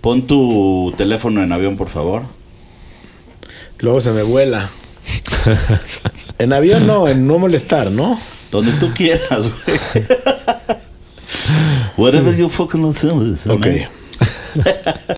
[0.00, 2.22] Pon tu teléfono en avión, por favor.
[3.80, 4.70] Luego se me vuela.
[6.38, 8.20] en avión no, en no molestar, ¿no?
[8.50, 9.78] Donde tú quieras, güey.
[11.96, 13.10] Whatever you fucking say.
[13.50, 13.66] Ok.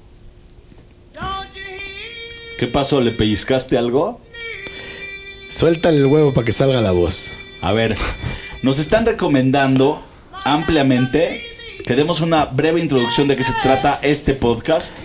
[2.61, 3.01] ¿Qué pasó?
[3.01, 4.21] ¿Le pellizcaste algo?
[5.49, 7.33] Suéltale el huevo para que salga la voz.
[7.59, 7.97] A ver,
[8.61, 10.03] nos están recomendando
[10.43, 11.41] ampliamente
[11.83, 14.95] que demos una breve introducción de qué se trata este podcast.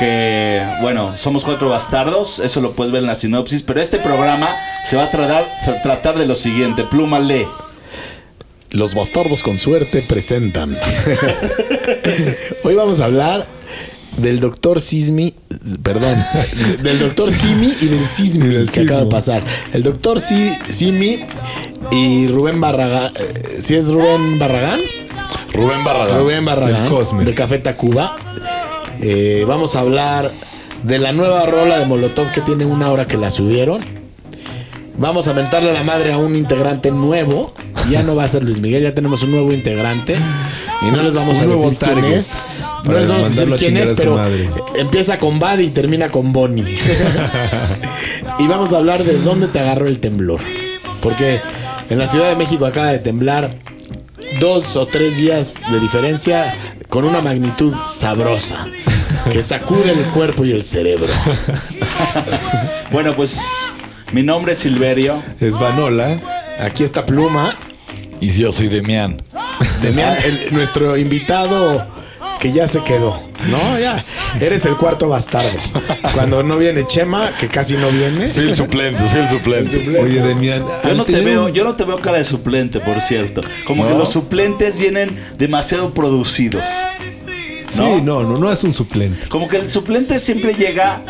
[0.00, 4.48] Que, bueno, somos cuatro bastardos, eso lo puedes ver en la sinopsis, pero este programa
[4.84, 6.82] se va a tratar, a tratar de lo siguiente.
[6.82, 7.46] Pluma, lee.
[8.70, 10.76] Los bastardos con suerte presentan.
[12.64, 13.46] Hoy vamos a hablar
[14.16, 15.34] del doctor Sismi,
[15.82, 16.16] perdón,
[16.82, 19.42] del doctor Simi y del Sismi que acaba de pasar.
[19.72, 21.20] El doctor Si- Simi
[21.90, 24.80] y Rubén Barragán, eh, ¿sí es Rubén Barragán?
[25.52, 26.18] Rubén Barragán.
[26.18, 27.24] Rubén Barragán, Cosme.
[27.24, 28.16] de Café Tacuba.
[29.00, 30.32] Eh, vamos a hablar
[30.82, 34.01] de la nueva rola de Molotov que tiene una hora que la subieron.
[34.96, 37.52] Vamos a mentarle la madre a un integrante nuevo.
[37.90, 40.16] Ya no va a ser Luis Miguel, ya tenemos un nuevo integrante.
[40.82, 42.34] Y no les vamos Un a decir quién target es.
[42.84, 44.50] No les vamos a decir a quién es, a pero madre.
[44.76, 46.78] empieza con Buddy y termina con Bonnie.
[48.38, 50.40] y vamos a hablar de dónde te agarró el temblor.
[51.00, 51.40] Porque
[51.90, 53.50] en la Ciudad de México acaba de temblar
[54.40, 56.54] dos o tres días de diferencia
[56.88, 58.66] con una magnitud sabrosa
[59.30, 61.08] que sacude el cuerpo y el cerebro.
[62.92, 63.40] Bueno, pues
[64.12, 65.22] mi nombre es Silverio.
[65.40, 66.18] Es Vanola.
[66.60, 67.56] Aquí está Pluma,
[68.20, 69.20] Y yo soy Demián.
[69.82, 71.84] Demián, el- nuestro invitado
[72.38, 73.20] que ya se quedó.
[73.50, 74.04] No, ya.
[74.40, 75.58] Eres el cuarto bastardo.
[76.14, 78.28] Cuando no viene Chema, que casi no viene.
[78.28, 79.76] Soy el suplente, soy el suplente.
[79.76, 80.00] El suplente.
[80.00, 80.64] Oye, Demián.
[80.84, 83.40] Yo no, te veo, yo no te veo cara de suplente, por cierto.
[83.66, 83.98] Como que ¿No?
[83.98, 86.62] los suplentes vienen demasiado producidos.
[87.70, 89.28] Sí, no, no, no es un suplente.
[89.28, 91.00] Como que el suplente siempre llega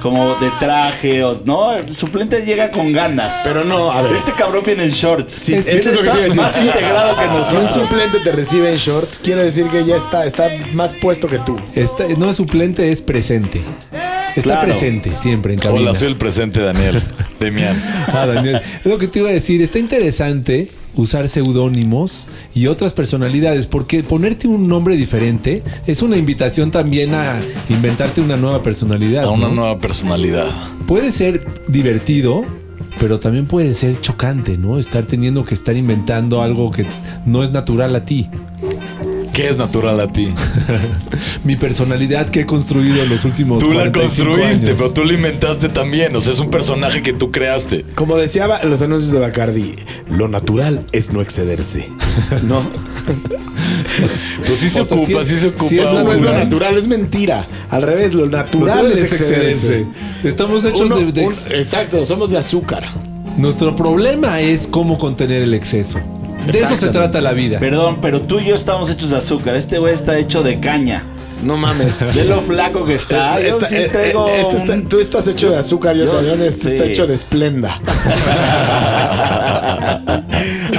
[0.00, 3.40] como de traje o no, el suplente llega con ganas.
[3.44, 4.14] Pero no, a ver.
[4.14, 5.32] este cabrón viene en shorts.
[5.32, 6.34] Sí, Es- eso es lo que decir.
[6.36, 7.88] más integrado que Si un nosotros.
[7.88, 11.56] suplente te recibe en shorts, quiere decir que ya está, está más puesto que tú.
[11.74, 13.60] Está- no es suplente, es presente.
[14.36, 14.68] Está Claro.
[14.68, 15.80] presente siempre en cabina.
[15.80, 17.02] Hola, soy el presente, Daniel.
[17.40, 17.82] Demián.
[18.08, 18.60] Ah, Daniel.
[18.80, 19.60] Es lo que te iba a decir.
[19.62, 26.70] Está interesante usar seudónimos y otras personalidades, porque ponerte un nombre diferente es una invitación
[26.70, 29.24] también a inventarte una nueva personalidad.
[29.24, 29.54] A una ¿no?
[29.54, 30.52] nueva personalidad.
[30.86, 32.44] Puede ser divertido,
[32.98, 34.78] pero también puede ser chocante, ¿no?
[34.78, 36.86] Estar teniendo que estar inventando algo que
[37.24, 38.28] no es natural a ti.
[39.38, 40.30] ¿Qué es natural a ti?
[41.44, 44.76] Mi personalidad que he construido en los últimos Tú la 45 construiste, años.
[44.80, 46.16] pero tú la inventaste también.
[46.16, 47.84] O sea, es un personaje que tú creaste.
[47.94, 49.76] Como decía en los anuncios de Bacardi,
[50.10, 51.88] lo natural es no excederse.
[52.42, 52.62] No,
[54.44, 56.02] Pues sí se O sea, ocupa, sí sí, es- se ocupa.
[56.02, 56.76] no, es lo natural.
[56.76, 57.44] es mentira.
[57.70, 59.86] Al revés, lo natural, Natural es excederse.
[60.24, 62.88] Estamos hechos Uno- de, de un- ex- exacto, somos de azúcar.
[63.36, 66.00] Nuestro problema es cómo contener el exceso.
[66.46, 67.58] De eso se trata la vida.
[67.58, 69.54] Perdón, pero tú y yo estamos hechos de azúcar.
[69.56, 71.04] Este güey está hecho de caña.
[71.44, 72.00] No mames.
[72.14, 73.40] De lo flaco que está.
[73.40, 76.04] Yo Esta- sí eh, traigo eh, este está- un- tú estás hecho de azúcar, yo,
[76.06, 76.42] Yo- también.
[76.42, 76.68] Este sí.
[76.74, 77.80] está hecho de esplenda.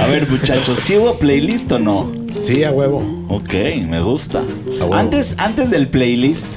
[0.00, 2.12] A ver, muchachos, ¿sí hubo playlist o no?
[2.40, 3.02] Sí, a huevo.
[3.28, 3.52] Ok,
[3.86, 4.42] me gusta.
[4.66, 4.94] huevo.
[4.94, 6.48] Antes, antes del playlist,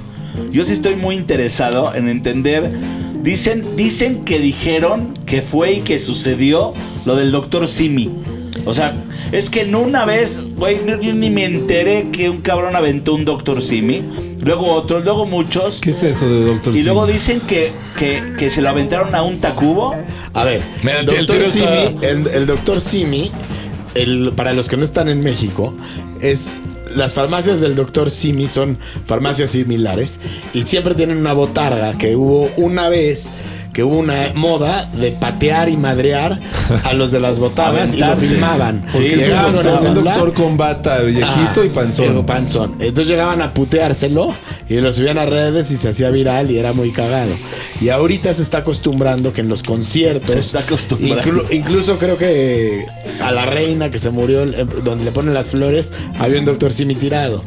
[0.51, 2.71] yo sí estoy muy interesado en entender.
[3.21, 6.73] Dicen, dicen que dijeron que fue y que sucedió
[7.05, 8.09] lo del doctor Simi.
[8.65, 8.95] O sea,
[9.31, 13.61] es que en una vez, güey, ni me enteré que un cabrón aventó un doctor
[13.61, 14.01] Simi.
[14.41, 15.79] Luego otros, luego muchos.
[15.81, 17.13] ¿Qué es eso de Doctor Y luego Simi?
[17.13, 19.95] dicen que, que, que se lo aventaron a un Tacubo.
[20.33, 23.31] A ver, Mira, el- doctor el Simi, el, el doctor Simi,
[23.95, 25.73] el- para los que no están en México,
[26.21, 26.61] es
[26.93, 28.77] las farmacias del doctor Simi son
[29.07, 30.19] farmacias similares
[30.53, 33.29] y siempre tienen una botarga que hubo una vez
[33.73, 36.39] que hubo una moda de patear y madrear
[36.83, 38.83] a los de las botargas y lo filmaban.
[38.87, 41.25] Sí, Porque Llegaban doctor, un doctor con bata viejito
[41.61, 42.25] Ajá, y panzón.
[42.25, 42.75] Panzón.
[42.79, 44.33] Entonces llegaban a puteárselo
[44.69, 47.31] y lo subían a redes y se hacía viral y era muy cagado.
[47.81, 50.31] Y ahorita se está acostumbrando que en los conciertos.
[50.31, 51.23] Se está acostumbrando.
[51.23, 52.85] inclu- incluso creo que
[53.21, 56.71] a la reina que se murió, eh, donde le ponen las flores, había un doctor
[56.71, 57.43] Simi tirado.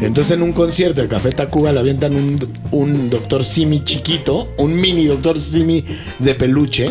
[0.00, 2.38] Entonces en un concierto de Café Tacuba le avientan un,
[2.70, 5.69] un Doctor Simi chiquito, un mini Doctor Simi
[6.18, 6.90] de peluche.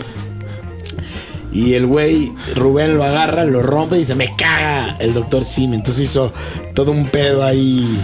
[1.52, 5.78] Y el güey, Rubén lo agarra, lo rompe y dice, me caga el Doctor Simi.
[5.78, 6.32] Entonces hizo
[6.76, 8.00] todo un pedo ahí.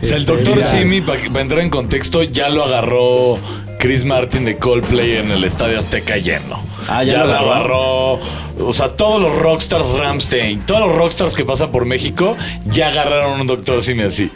[0.00, 0.70] O sea, el este, doctor viral.
[0.70, 3.38] Simi, para entrar en contexto, ya lo agarró
[3.78, 6.60] Chris Martin de Coldplay en el Estadio Azteca lleno.
[6.88, 8.20] Ah, ya ya, lo agarró.
[8.58, 12.36] O sea, todos los rockstars Ramstein, todos los rockstars que pasan por México,
[12.66, 14.30] ya agarraron un doctor Simi así.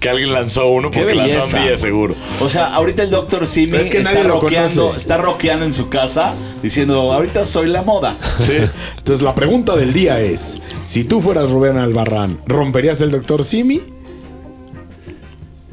[0.00, 1.62] Que alguien lanzó uno porque lanzó un belleza.
[1.62, 2.14] día seguro.
[2.40, 3.46] O sea, ahorita el Dr.
[3.46, 4.98] Simi es que está rockeando, conoce.
[4.98, 8.14] está rockeando en su casa diciendo, ahorita soy la moda.
[8.38, 8.58] Sí.
[8.96, 13.82] Entonces la pregunta del día es, si tú fueras Rubén Albarrán, ¿romperías el Doctor Simi?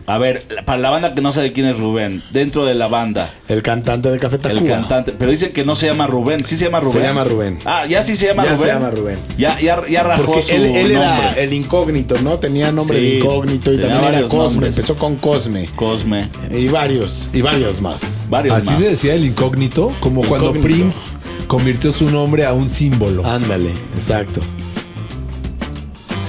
[0.08, 3.28] A ver, para la banda que no sabe quién es Rubén, dentro de la banda,
[3.48, 4.62] El cantante de Café Tacuba.
[4.62, 6.94] el cantante, pero dicen que no se llama Rubén, sí se llama Rubén.
[6.94, 7.58] Se llama Rubén.
[7.66, 8.70] Ah, ya sí se llama Ya se Rubén.
[8.76, 9.18] llama Rubén.
[9.36, 11.44] Ya, ya, ya rajó Porque su él, él era nombre.
[11.44, 12.38] el incógnito, ¿no?
[12.38, 14.38] Tenía nombre Sí, de incógnito y también era Cosme.
[14.38, 14.70] nombres.
[14.78, 15.66] Empezó con Cosme.
[15.76, 18.20] Cosme, Y varios, y varios más.
[18.30, 18.80] varios Así más.
[18.82, 20.54] le decía el incógnito, como cuando.
[20.54, 21.16] Prince
[21.48, 23.26] convirtió su nombre a un símbolo.
[23.26, 24.40] Ándale, exacto.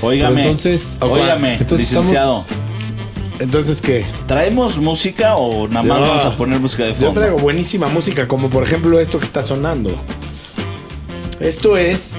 [0.03, 2.45] Óigame, entonces- óigame, Entonces estamos- licenciado,
[3.39, 4.05] Entonces, ¿qué?
[4.27, 6.07] ¿traemos música o nada más No.
[6.09, 7.21] vamos a poner música de Yo fondo?
[7.21, 9.91] traigo buenísima música, como por ejemplo esto que está sonando.
[11.41, 12.15] Esto es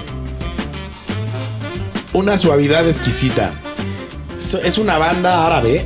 [2.14, 3.54] una suavidad exquisita.
[4.64, 5.86] Es- una banda árabe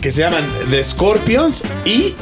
[0.00, 2.14] que se llaman The Scorpions y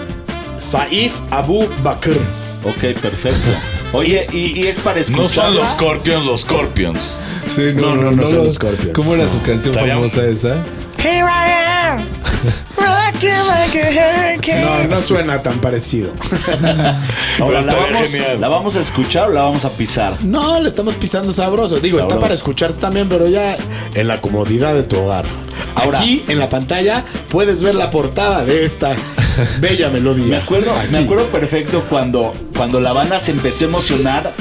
[0.59, 2.17] Saif Abu Bakr.
[2.65, 3.51] Ok, perfecto.
[3.93, 5.21] Oye, y, y es para escuchar.
[5.21, 7.21] No son los Scorpions, los Scorpions.
[7.51, 8.93] Sí, no, no, no son los Scorpions.
[8.95, 10.65] ¿Cómo era su canción famosa esa?
[14.65, 16.13] No, no suena tan parecido.
[17.41, 18.41] Ahora, ¿la, vamos, genial.
[18.41, 20.13] ¿La vamos a escuchar o la vamos a pisar?
[20.25, 21.79] No, le estamos pisando sabroso.
[21.79, 23.57] Digo, está para escucharse también, pero ya
[23.95, 25.25] en la comodidad de tu hogar.
[25.75, 28.95] Ahora- Aquí en la pantalla puedes ver la portada de esta
[29.61, 30.27] bella melodía.
[30.27, 31.05] Me acuerdo, me Aquí.
[31.05, 34.33] acuerdo perfecto cuando, cuando la banda se empezó a emocionar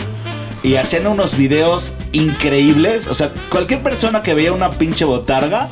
[0.62, 3.07] y hacían unos videos increíbles.
[3.07, 5.68] O sea, cualquier persona que veía una pinche botarga,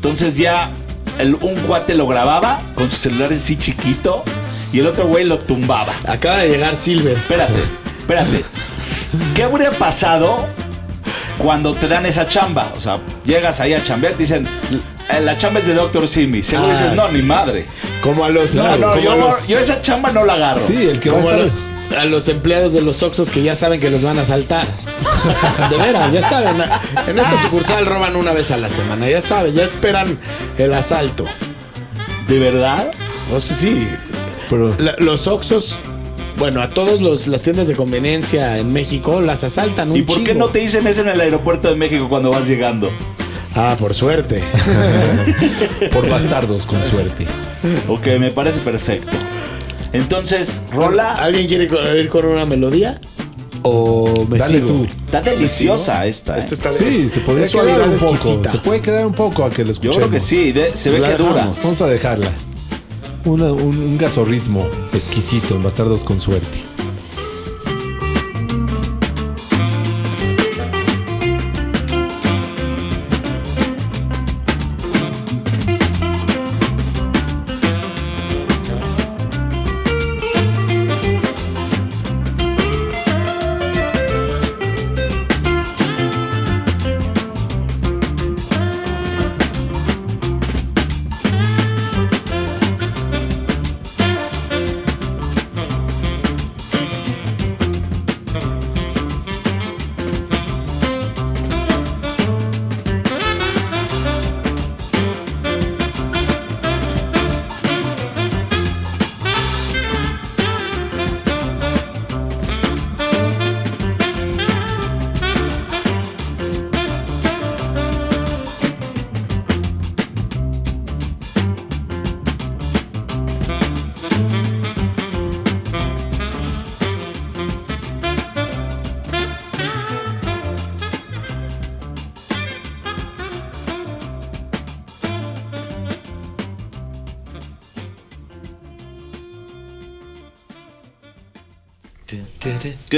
[0.00, 0.70] entonces ya
[1.18, 4.24] el- un cuate lo grababa con su celular así chiquito
[4.72, 5.92] y el otro güey lo tumbaba.
[6.08, 7.18] Acaba de llegar Silver.
[7.18, 7.60] Espérate,
[7.98, 8.44] espérate.
[9.34, 10.46] ¿Qué habría pasado
[11.36, 12.72] cuando te dan esa chamba?
[12.76, 14.46] O sea, llegas ahí a chambear, te dicen,
[15.10, 16.08] "Eh, la chamba es de Dr.
[16.08, 16.42] Simi.
[16.42, 17.16] Seguro Ah, dices, no, sí.
[17.16, 17.66] ni madre.
[18.02, 18.54] Como a los.
[18.54, 20.60] No, no, yo, los, yo esa chamba no la agarro.
[20.66, 21.69] Sí, el que va a como a estar.
[21.90, 24.66] Los- a los empleados de los Oxos que ya saben que los van a saltar.
[25.70, 26.56] De veras, ya saben.
[27.06, 29.08] En esta sucursal roban una vez a la semana.
[29.08, 30.18] Ya saben, ya esperan
[30.58, 31.26] el asalto.
[32.28, 32.90] ¿De verdad?
[33.34, 33.88] O sea, sí.
[34.48, 35.78] Pero, La- los Oxos.
[36.36, 40.34] Bueno, a todas las tiendas de conveniencia en México las asaltan un ¿Y por qué
[40.34, 42.90] no te dicen eso en el aeropuerto de México cuando vas llegando?
[43.54, 44.42] Ah, por suerte.
[45.92, 47.26] por bastardos, con suerte.
[47.88, 49.14] Ok, me parece perfecto.
[49.92, 51.64] Entonces, Rola, ¿Alguien quiere
[52.00, 53.00] ir con una melodía?
[53.62, 54.66] ¿O me Dale sigo?
[54.68, 54.84] tú.
[54.84, 56.36] está deliciosa esta.
[56.36, 56.40] ¿eh?
[56.40, 58.12] Esta está Sí, se podría quedar un poco.
[58.14, 58.52] exquisita.
[58.52, 59.96] Se puede quedar un poco a que lo Yo escuchemos.
[59.98, 61.34] creo que sí, de- se ve La que dura.
[61.34, 61.62] dejamos.
[61.62, 62.30] Vamos a dejarla.
[63.26, 66.48] Una- un, un gasorritmo exquisito en Bastardos con suerte.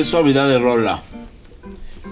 [0.02, 1.00] Qué suavidad de Rola.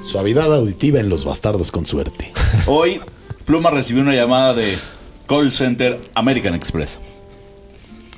[0.05, 2.31] Suavidad auditiva en los bastardos con suerte.
[2.69, 3.01] Hoy,
[3.45, 4.79] Pluma recibió una llamada de
[5.27, 7.01] Call Center American Express.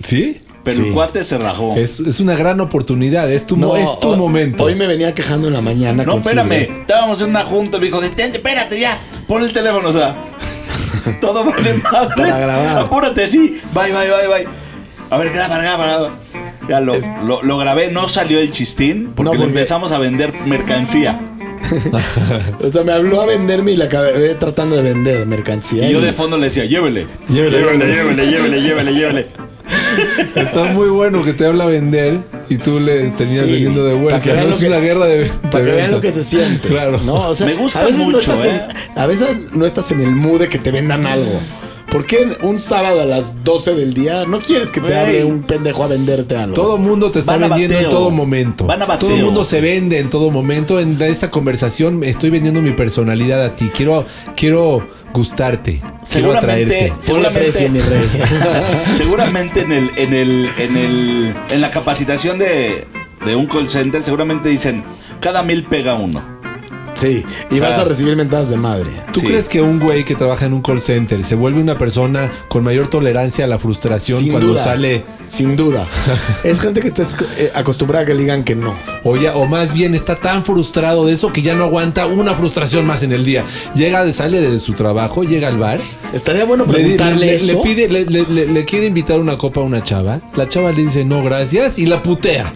[0.04, 0.42] ¿Sí?
[0.62, 0.88] Pero Sí.
[0.88, 1.74] el cuate se rajó.
[1.74, 3.32] Es, es una gran oportunidad.
[3.32, 4.64] Es tu, mo- es tu hoy- momento.
[4.64, 6.04] Hoy me venía quejando en la mañana.
[6.04, 6.80] No, espérame.
[6.82, 7.78] Estábamos en una junta.
[7.78, 8.98] Me dijo, detente, espérate ya.
[9.26, 10.22] Pon el teléfono, o sea.
[11.22, 12.14] Todo vale madre.
[12.14, 12.78] Para grabar.
[12.82, 13.58] Apúrate, sí.
[13.72, 14.48] Bye, bye, bye, bye.
[15.08, 16.18] A ver, graba, graba, graba.
[16.68, 20.32] Ya lo, lo, lo grabé, no salió el chistín porque, No, le empezamos a vender
[20.46, 21.20] mercancía.
[22.60, 25.88] O sea, me habló a venderme y la acabé tratando de vender mercancía.
[25.88, 27.06] Y yo de fondo le decía, llévele.
[27.28, 29.26] Llévele, llévele, llévele, llévele, llévele, llévele.
[30.34, 34.02] Está muy bueno que te habla vender y tú le tenías Sí, vendiendo de para
[34.02, 34.20] vuelta.
[34.20, 35.26] que No es que- una guerra de.
[35.50, 36.68] Para que vean lo que se siente.
[36.68, 36.98] Claro.
[37.04, 37.28] ¿no?
[37.28, 38.62] O sea, Me gusta a veces no mucho, estás ¿eh?
[38.94, 41.40] en- a veces no estás en el mood de que te vendan algo.
[41.92, 45.42] ¿Por qué un sábado a las 12 del día no quieres que te hable un
[45.42, 46.54] pendejo a venderte algo?
[46.54, 48.64] Todo mundo te está Van a vendiendo en todo momento.
[48.64, 49.10] Van a bateo.
[49.10, 50.80] todo mundo se vende en todo momento.
[50.80, 53.68] En esta conversación estoy vendiendo mi personalidad a ti.
[53.68, 55.80] Quiero, quiero gustarte.
[55.80, 57.12] Quiero Seguramente, atraerte.
[57.12, 58.10] Ponle precio, mi rey.
[58.96, 62.86] seguramente en el, en el, en el, en la capacitación de,
[63.22, 64.82] de un call center, seguramente dicen,
[65.20, 66.31] cada mil pega uno.
[66.94, 68.90] Sí, y vas a recibir mentadas de madre.
[69.12, 69.26] ¿Tú Sí.
[69.26, 72.62] crees que un güey que trabaja en un call center se vuelve una persona con
[72.62, 74.62] mayor tolerancia a la frustración Sin cuando duda.
[74.64, 75.86] sale Sin duda.
[76.44, 77.02] es gente que está
[77.36, 78.74] eh, acostumbrada a que le digan que no.
[79.04, 82.34] o ya o más bien está tan frustrado de eso que ya no aguanta una
[82.34, 83.44] frustración más en el día?
[83.74, 85.80] Llega, sale de su trabajo, llega al bar,
[86.12, 87.62] Estaría bueno le, preguntarle le- le eso.
[87.62, 90.82] pide, le, le- le- le quiere invitar una copa a una chava, la chava le
[90.84, 92.52] dice no gracias y la putea.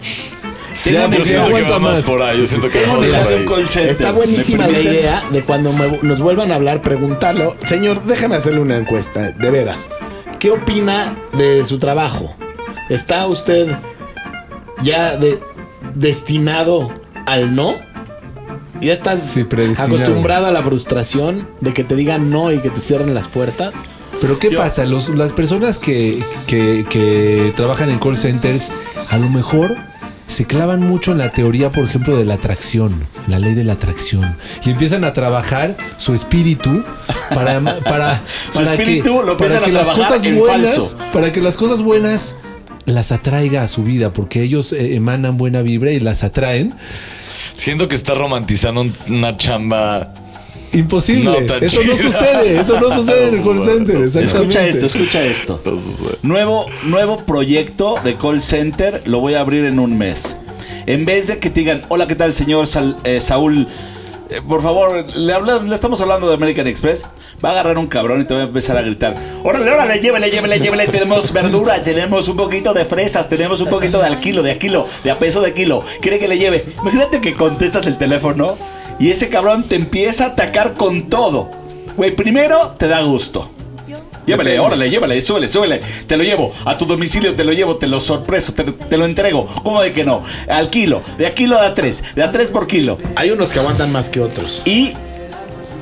[0.85, 2.39] Ya, Yo siento que aguanta va más por ahí.
[2.39, 3.45] Yo siento que tengo va una más idea por ahí.
[3.45, 3.91] call center.
[3.91, 7.55] Está buenísima ¿Me la idea de cuando me- nos vuelvan a hablar, preguntarlo.
[7.65, 9.89] Señor, déjame hacerle una encuesta, de veras.
[10.39, 12.35] ¿Qué opina de su trabajo?
[12.89, 13.75] ¿Está usted
[14.81, 15.39] ya de-
[15.95, 16.91] destinado
[17.25, 17.75] al no?
[18.79, 19.45] ¿Ya estás Sí,
[19.77, 23.73] acostumbrado a la frustración de que te digan no y que te cierren las puertas?
[24.21, 24.85] Pero ¿qué Yo- pasa?
[24.85, 28.71] Los- las personas que, que- que trabajan en call centers
[29.09, 29.75] a lo mejor
[30.27, 33.73] se clavan mucho en la teoría, por ejemplo, de la atracción, la ley de la
[33.73, 36.83] atracción, y empiezan a trabajar su espíritu
[37.33, 40.97] para, para, Su para espíritu que, lo para que a las cosas en buenas, falso.
[41.13, 42.35] para que las cosas buenas
[42.85, 46.73] las atraiga a su vida, porque ellos eh, emanan buena vibra y las atraen.
[47.53, 50.13] Siento que está romantizando un- una chamba.
[50.73, 51.23] Imposible.
[51.41, 52.59] No eso no sucede.
[52.59, 54.01] Eso no sucede en el call center.
[54.01, 55.61] Escucha esto, escucha esto.
[56.21, 60.37] Nuevo, nuevo proyecto de call center, lo voy a abrir en un mes.
[60.85, 63.67] En vez de que te digan, hola, ¿qué tal, señor Sal- eh, Saúl?
[64.29, 67.05] Eh, por favor, le, habla- le estamos hablando de American Express.
[67.43, 69.15] Va a agarrar un cabrón y te va a empezar a gritar.
[69.43, 70.87] Órale, órale, llévele, llévele, llévele.
[70.87, 74.59] Tenemos verdura, tenemos un poquito de fresas, tenemos un poquito de al kilo, de a
[74.59, 75.83] kilo, de a peso de kilo.
[76.01, 76.65] ¿Quiere que le lleve?
[76.81, 78.57] Imagínate que contestas el teléfono
[78.99, 81.49] y ese cabrón te empieza a atacar con todo.
[81.95, 83.51] Güey, primero te da gusto.
[84.25, 85.79] Llévale, órale, llévale, súbele, súbele.
[86.05, 89.05] Te lo llevo a tu domicilio, te lo llevo, te lo sorpreso, te, te lo
[89.05, 89.45] entrego.
[89.63, 90.21] ¿Cómo de que no?
[90.49, 92.97] Al kilo, de a kilo a tres, de a tres por kilo.
[93.15, 94.63] Hay unos que aguantan más que otros.
[94.65, 94.91] Y,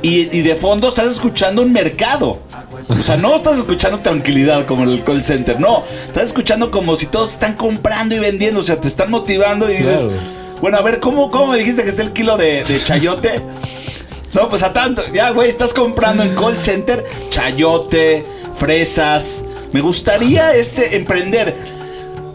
[0.04, 2.40] y, y de fondo estás escuchando un mercado.
[2.88, 5.84] O sea, no estás escuchando tranquilidad como en el call center, no.
[6.06, 9.78] Estás escuchando como si todos están comprando y vendiendo, o sea, te están motivando y
[9.78, 10.12] dices, Claro.
[10.62, 13.42] Bueno, a ver, ¿cómo, cómo me dijiste que está el kilo de, de chayote?
[14.34, 15.02] No, pues a tanto.
[15.14, 18.24] Ya, güey, estás comprando en call center chayote,
[18.58, 19.46] fresas.
[19.72, 21.56] Me gustaría este emprender.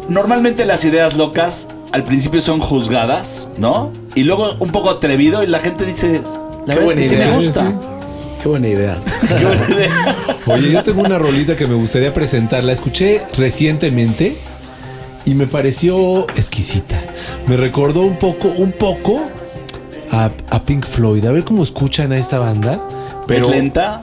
[0.08, 3.90] Normalmente las ideas locas al principio son juzgadas, ¿no?
[4.14, 6.20] Y luego un poco atrevido y la gente dice,
[6.66, 7.26] la Qué verdad es sí idea.
[7.28, 7.66] me gusta.
[7.66, 7.72] Sí,
[8.42, 8.96] Qué buena idea.
[9.38, 10.16] Qué buena idea.
[10.46, 12.64] Oye, yo tengo una rolita que me gustaría presentar.
[12.64, 14.36] La escuché recientemente
[15.26, 17.00] y me pareció exquisita.
[17.46, 19.22] Me recordó un poco, un poco
[20.10, 21.24] a, a Pink Floyd.
[21.26, 22.80] A ver cómo escuchan a esta banda.
[23.28, 24.02] ¿Es lenta?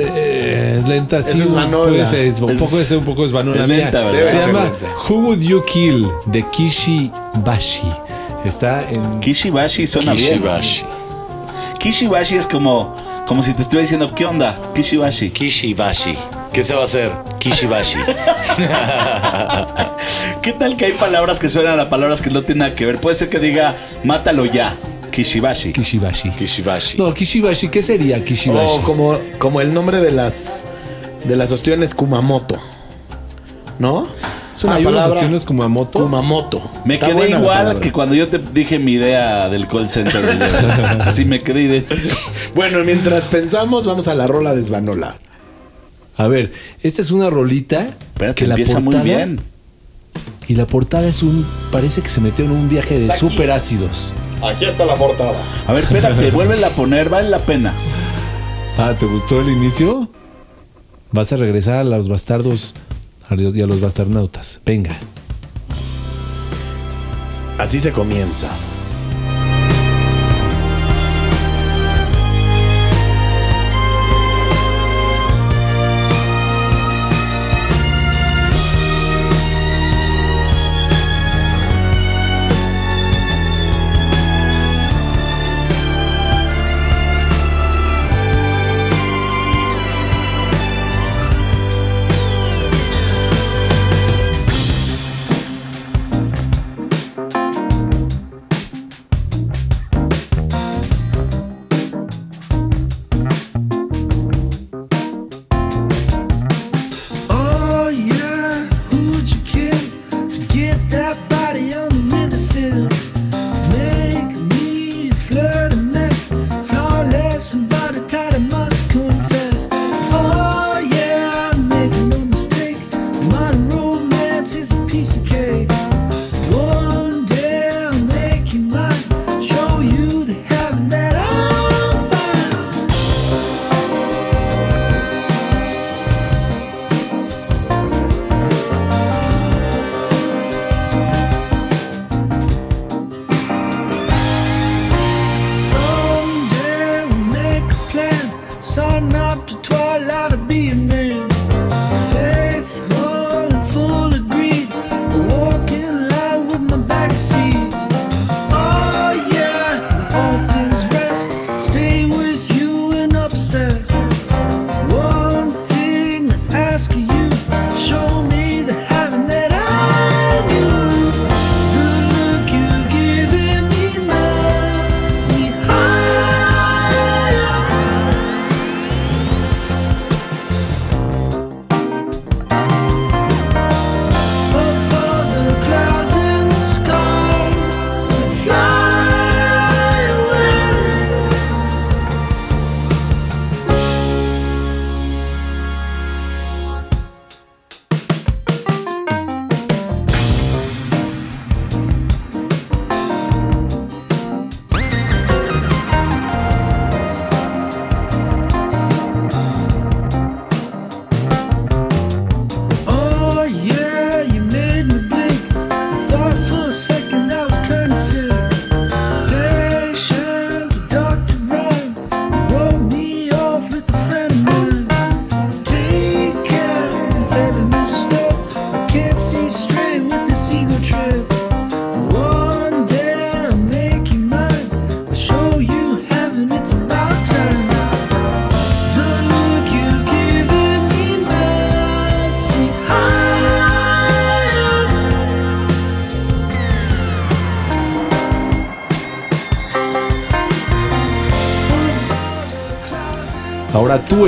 [0.00, 1.40] Eh, es lenta, sí.
[1.42, 3.62] es puede ser, es un Es- poco, es un poco es Vanola.
[3.62, 4.30] es Mira, lenta, ¿verdad?
[4.30, 4.86] Se llama lenta.
[5.08, 7.10] Who Would You Kill de Kishi
[7.44, 7.82] Bashi.
[8.44, 9.18] Está en.
[9.20, 10.34] Kishibashi suena bien.
[10.34, 10.84] Kishibashi.
[11.80, 12.94] Kishibashi es como,
[13.26, 14.56] como si te estuviera diciendo, ¿qué onda?
[14.74, 15.30] Kishibashi.
[15.30, 16.14] Kishibashi.
[16.52, 17.10] ¿Qué se va a hacer?
[17.46, 17.98] Kishibashi.
[20.42, 23.00] ¿Qué tal que hay palabras que suenan a palabras que no tienen nada que ver?
[23.00, 24.74] Puede ser que diga, mátalo ya.
[25.12, 25.72] Kishibashi.
[25.72, 26.30] Kishibashi.
[26.30, 26.98] Kishibashi.
[26.98, 28.78] No, Kishibashi, ¿qué sería Kishibashi?
[28.78, 30.64] O como, como el nombre de las
[31.24, 32.56] de las ostiones Kumamoto.
[33.78, 34.08] ¿No?
[34.52, 36.00] Es una Hay palabra ostiones Kumamoto.
[36.00, 36.60] Kumamoto.
[36.84, 40.42] Me Está quedé igual que cuando yo te dije mi idea del call center.
[41.06, 41.84] Así me quedé.
[42.56, 45.14] Bueno, mientras pensamos, vamos a la rola de Svanola.
[46.16, 49.40] A ver, esta es una rolita Espérate, que la empieza muy portada bien.
[50.48, 53.50] y la portada es un parece que se metió en un viaje de Está super
[53.50, 54.14] ácidos.
[54.42, 55.34] Aquí está la portada.
[55.66, 57.74] A ver, espérate, vuélvela a poner, vale la pena.
[58.78, 60.10] Ah, ¿te gustó el inicio?
[61.12, 62.74] Vas a regresar a los bastardos
[63.28, 64.60] a los- y a los bastarnautas.
[64.64, 64.94] Venga.
[67.58, 68.48] Así se comienza.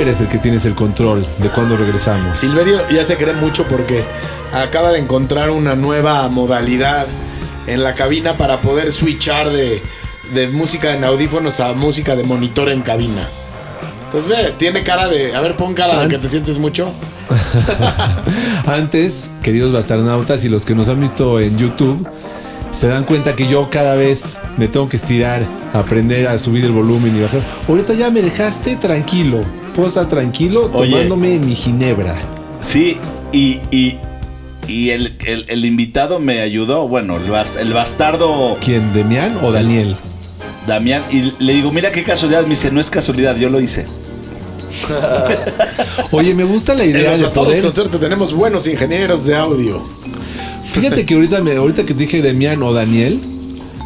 [0.09, 2.39] Eres el que tienes el control de cuando regresamos.
[2.39, 4.03] Silverio ya se cree mucho porque
[4.51, 7.05] acaba de encontrar una nueva modalidad
[7.67, 9.83] en la cabina para poder switchar de,
[10.33, 13.21] de música en audífonos a música de monitor en cabina.
[14.05, 15.35] Entonces ve, tiene cara de.
[15.35, 16.91] A ver, pon cara de que te sientes mucho.
[18.65, 22.07] Antes, queridos bastarnautas y los que nos han visto en YouTube,
[22.71, 26.71] se dan cuenta que yo cada vez me tengo que estirar, aprender a subir el
[26.71, 27.41] volumen y bajar.
[27.67, 29.41] Ahorita ya me dejaste tranquilo.
[29.79, 30.91] Puedo estar tranquilo Oye.
[30.91, 32.17] tomándome mi ginebra.
[32.59, 32.97] Sí,
[33.31, 33.97] y, y,
[34.67, 38.91] y el, el- el invitado me ayudó, bueno, el, bas- el bastardo ¿Quién?
[38.93, 39.95] ¿Demián o Daniel?
[40.67, 43.85] Damián, y le digo, mira qué casualidad, me dice, no es casualidad, yo lo hice.
[46.11, 47.63] Oye, me gusta la En idea los de poder.
[47.63, 49.81] con suerte tenemos buenos ingenieros de audio.
[50.73, 53.21] Fíjate que ahorita, me, ahorita que dije Demián o Daniel,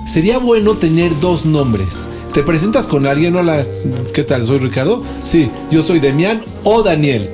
[0.08, 2.08] sería bueno tener dos nombres.
[2.34, 3.63] Te presentas con alguien, hola,
[4.13, 4.46] ¿qué tal?
[4.46, 5.04] Soy Ricardo.
[5.24, 7.30] Sí, yo soy Demián o Daniel.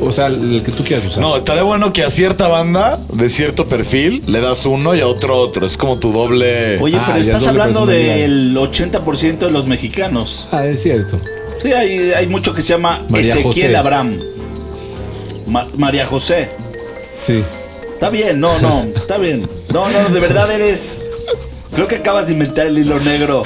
[0.00, 1.20] O sea, el que tú quieras usar.
[1.22, 5.06] No, estaría bueno que a cierta banda de cierto perfil le das uno y a
[5.06, 5.64] otro otro.
[5.64, 6.78] Es como tu doble.
[6.80, 10.48] Oye, Ah, pero es estás hablando del 80% de los mexicanos.
[10.50, 11.18] Ah, es cierto.
[11.62, 13.76] Sí, hay, hay mucho que se llama María Ezequiel José.
[13.76, 14.18] Abraham.
[15.46, 16.48] Ma- María José.
[17.14, 17.42] Sí.
[17.94, 19.48] Está bien, no, no, está bien.
[19.72, 21.00] No, no, de verdad eres.
[21.76, 23.42] Creo que acabas de inventar el hilo negro.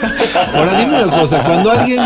[0.54, 2.00] Ahora dime una cosa, cuando alguien,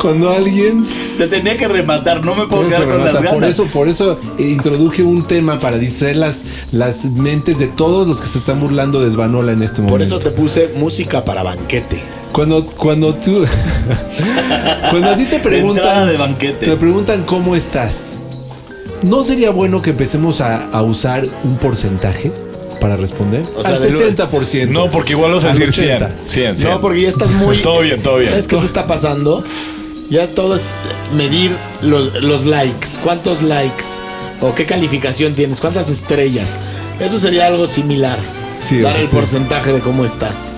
[0.00, 0.86] cuando alguien
[1.18, 3.32] Te tenía que rematar, no me puedo ¿Cómo se quedar con las ganas.
[3.34, 8.08] por eso, por eso eh, introduje un tema para distraer las, las mentes de todos
[8.08, 9.92] los que se están burlando de Svanola en este momento.
[9.92, 12.02] Por eso te puse música para banquete.
[12.32, 13.44] Cuando, cuando tú.
[14.90, 16.08] cuando a ti te preguntan.
[16.08, 16.64] de banquete.
[16.64, 18.18] Te preguntan cómo estás.
[19.02, 22.32] ¿No sería bueno que empecemos a, a usar un porcentaje
[22.80, 23.44] para responder?
[23.56, 24.68] O sea, Al del- 60%.
[24.68, 25.96] No, porque igual vas a decir 100.
[26.02, 26.10] 80.
[26.26, 26.70] 100, 100.
[26.72, 27.58] No, porque ya estás muy.
[27.62, 28.30] Todo bien, todo bien.
[28.30, 29.44] ¿Sabes qué te está pasando?
[30.10, 30.72] Ya todo es
[31.16, 31.50] medir
[31.82, 32.88] los, los likes.
[33.04, 33.84] ¿Cuántos likes?
[34.40, 35.60] ¿O qué calificación tienes?
[35.60, 36.48] ¿Cuántas estrellas?
[36.98, 38.18] Eso sería algo similar.
[38.60, 39.14] Sí, Dar el sí.
[39.14, 40.52] porcentaje de cómo estás.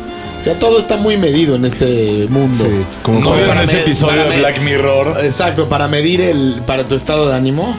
[0.46, 2.64] Ya todo está muy medido en este mundo.
[2.64, 2.70] Sí,
[3.02, 7.28] como ¿No vieron ese episodio de Black Mirror Exacto, para medir el para tu estado
[7.28, 7.76] de ánimo.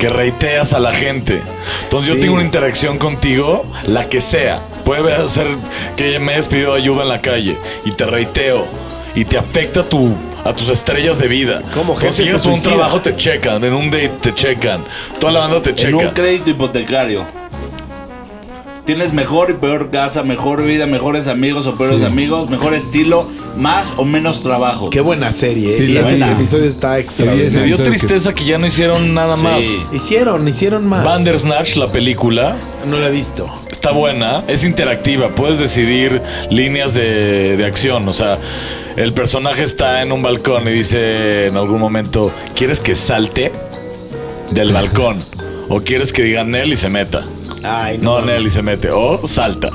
[0.00, 1.40] Que reiteas a la gente?
[1.84, 2.16] Entonces Sí.
[2.16, 4.60] yo tengo una interacción contigo, la que sea.
[4.84, 5.46] Puede ser
[5.96, 8.66] que me hayas pedido ayuda en la calle y te reiteo
[9.14, 11.62] y te afecta tu, a tus estrellas de vida.
[11.74, 11.94] ¿Cómo?
[11.94, 13.62] Gente Consigues se un trabajo, te checan.
[13.62, 14.82] En un date te checan.
[15.20, 16.14] Toda la banda te En un checa.
[16.14, 17.39] crédito hipotecario.
[18.90, 22.06] Tienes mejor y peor casa, mejor vida, mejores amigos o peores Sí.
[22.06, 23.24] amigos, mejor estilo,
[23.56, 24.90] más o menos trabajo.
[24.90, 25.70] Qué buena serie.
[25.70, 26.32] Sí, y ese buena.
[26.32, 27.60] episodio está Sí, extraordinario.
[27.60, 29.64] Me dio que- tristeza que ya no hicieron nada más.
[29.92, 31.04] Hicieron, hicieron más.
[31.04, 32.56] Bandersnatch, la película,
[32.90, 33.48] No la he visto.
[33.70, 38.38] está buena, es interactiva, puedes decidir líneas de, de acción, o sea,
[38.96, 43.52] el personaje está en un balcón y dice en algún momento, ¿quieres que salte
[44.50, 45.22] del balcón?
[45.68, 47.22] ¿O quieres que diga Nell y se meta?
[47.62, 49.70] Ay, No, Nell y se mete, o salta.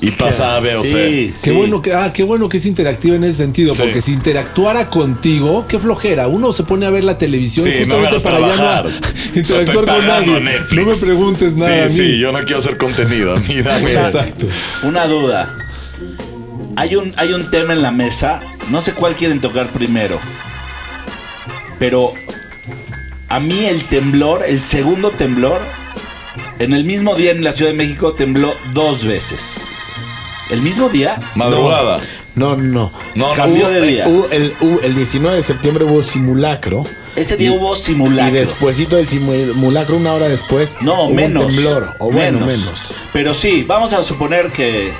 [0.00, 0.90] Y pasa a B o C.
[0.90, 1.50] Sí, Qué sí.
[1.52, 3.82] bueno que, ah, qué bueno que es interactiva en ese sentido, Sí.
[3.82, 6.26] porque si interactuara contigo, qué flojera.
[6.26, 8.86] Uno se pone a ver la televisión no justamente hagas para trabajar.
[8.88, 10.40] ya no interactuar con nadie.
[10.40, 10.84] Netflix.
[10.86, 11.82] No me preguntes nada.
[11.84, 11.90] a mí.
[11.90, 13.36] Sí, sí, yo no quiero hacer contenido.
[13.36, 13.92] A mí dame.
[13.92, 14.46] Exacto.
[14.82, 15.56] Una duda.
[16.74, 18.40] Hay un, hay un tema en la mesa.
[18.70, 20.18] No sé cuál quieren tocar primero.
[21.78, 22.12] Pero
[23.28, 25.60] a mí el temblor, el segundo temblor,
[26.62, 29.56] en el mismo día en la Ciudad de México tembló dos veces.
[30.50, 31.20] ¿El mismo día?
[31.34, 31.98] Madrugada.
[32.34, 32.90] No, no.
[33.14, 34.08] No, no, Cambió Hubo- de día.
[34.08, 36.84] hubo el, hubo- el 19 de septiembre hubo simulacro.
[37.14, 38.30] Ese día Y- hubo simulacro.
[38.34, 41.42] Y despuésito del simulacro, una hora después, No, hubo menos.
[41.44, 41.94] un temblor.
[41.98, 42.94] O bueno, menos.
[43.12, 44.92] Pero sí, vamos a suponer que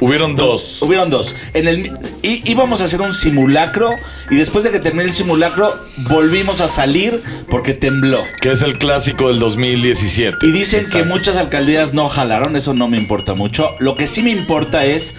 [0.00, 0.82] Hubieron dos.
[0.82, 1.34] Hubieron dos.
[1.54, 1.86] En el,
[2.22, 3.90] í- íbamos a hacer un simulacro
[4.30, 5.74] y después de que terminé el simulacro
[6.10, 8.22] volvimos a salir porque tembló.
[8.40, 10.38] Que es el clásico del 2017.
[10.42, 13.70] Y dicen que muchas alcaldías no jalaron, eso no me importa mucho.
[13.78, 15.14] Lo que sí me importa es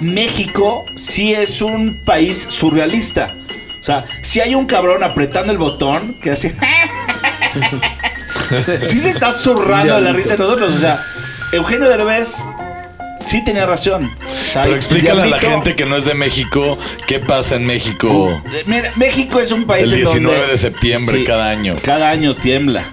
[0.00, 3.34] México sí es un país surrealista.
[3.80, 6.54] O sea, si hay un cabrón apretando el botón que hace
[8.86, 11.02] sí se está zurrando de la risa de nosotros, o sea,
[11.52, 12.34] Eugenio Derbez
[13.26, 14.10] sí tenía razón.
[14.52, 18.30] Sea, Pero explícale a la gente que no es de México qué pasa en México
[18.52, 21.76] Eh, Mira, México es un país el en 19 donde- de septiembre Sí, cada año.
[21.82, 22.92] Cada año tiembla.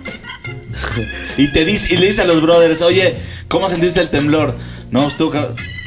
[1.38, 3.16] Y te dice, y le dice a los brothers, oye,
[3.48, 4.58] ¿cómo sentiste el temblor?
[4.90, 5.34] No, estuvo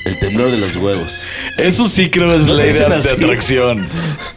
[0.04, 1.12] el temblor de los huevos.
[1.58, 3.08] Eso sí creo es ley de, así.
[3.08, 3.88] atracción.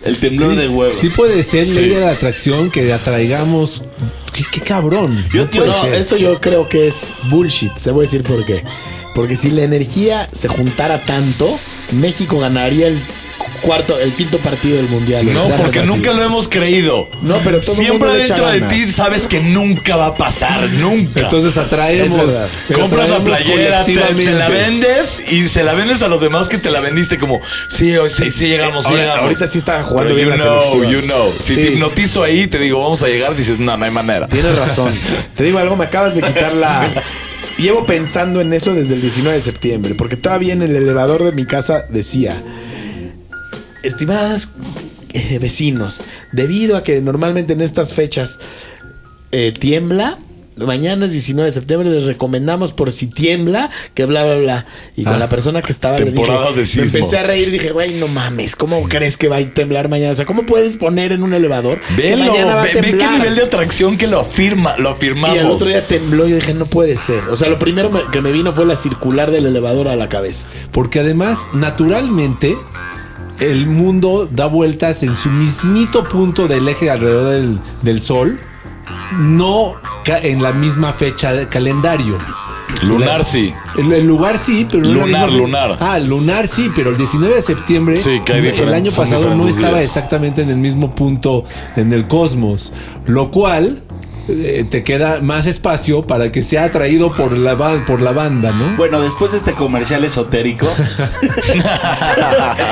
[0.03, 0.97] El temblor de huevos.
[0.97, 1.81] Sí puede ser Sí.
[1.81, 3.83] ley de la atracción que atraigamos.
[4.33, 5.17] Qué, qué cabrón.
[5.33, 7.73] Yo- No yo- No, eso yo creo que es bullshit.
[7.83, 8.63] Te voy a decir por qué.
[9.17, 11.59] Porque si la energía se juntara tanto,
[11.91, 13.01] México ganaría el
[13.63, 15.25] cuarto, el quinto partido del mundial.
[15.33, 15.85] No, porque partido.
[15.87, 17.09] nunca lo hemos creído.
[17.23, 21.21] No, pero todo Siempre dentro de ti sabes que nunca va a pasar, nunca.
[21.21, 22.43] Entonces atraemos.
[22.71, 26.59] Compras la playera, te, te la vendes y se la vendes a los demás que
[26.59, 29.23] te la vendiste como, sí, hoy sí, sí llegamos, sí Ahorita- llegamos.
[29.23, 30.91] ahorita sí estaba jugando Pero bien you la know, selección.
[30.93, 31.61] You know, Si Sí.
[31.61, 34.27] te hipnotizo ahí, te digo, vamos a llegar, dices, no, no hay manera.
[34.27, 34.93] Tienes razón.
[35.35, 36.87] Te digo algo, me acabas de quitar la.
[37.57, 41.31] Llevo pensando en eso desde el 19 de septiembre, porque todavía en el elevador de
[41.31, 42.39] mi casa decía,
[43.81, 44.51] estimadas
[45.13, 48.37] eh, vecinos, debido a que normalmente en estas fechas
[49.31, 50.19] eh, tiembla,
[50.65, 54.65] mañana es 19 de septiembre, les recomendamos por si tiembla, que bla, bla, bla.
[54.95, 55.19] Y con Ah.
[55.19, 58.07] la persona que estaba le dije, Temporadas de me empecé a reír, dije, güey, no
[58.07, 60.11] mames, ¿cómo crees que va a temblar mañana?
[60.13, 62.97] O sea, ¿cómo puedes poner en un elevador que Velo, mañana va a ve, ve
[62.97, 65.35] qué nivel de atracción que lo afirma, lo afirmamos.
[65.35, 67.27] Y el otro día tembló y dije, no puede ser.
[67.29, 70.09] O sea, lo primero me- que me vino fue la circular del elevador a la
[70.09, 70.47] cabeza.
[70.71, 72.57] Porque además, naturalmente,
[73.39, 78.39] el mundo da vueltas en su mismito punto del eje alrededor del, del Sol,
[79.17, 79.75] no
[80.07, 82.17] en la misma fecha de calendario.
[82.83, 83.53] Lunar sí.
[83.77, 85.77] El, el lugar sí, pero Lunar, lunar.
[85.79, 89.47] Ah, lunar sí, pero el 19 de septiembre, Sí, que hay el año pasado no
[89.47, 89.87] estaba días.
[89.87, 91.45] exactamente en el mismo punto
[91.75, 92.73] en el cosmos,
[93.05, 93.81] lo cual
[94.29, 98.75] eh, te queda más espacio para que sea atraído por la, por la banda, ¿no?
[98.77, 100.67] Bueno, después de este comercial esotérico.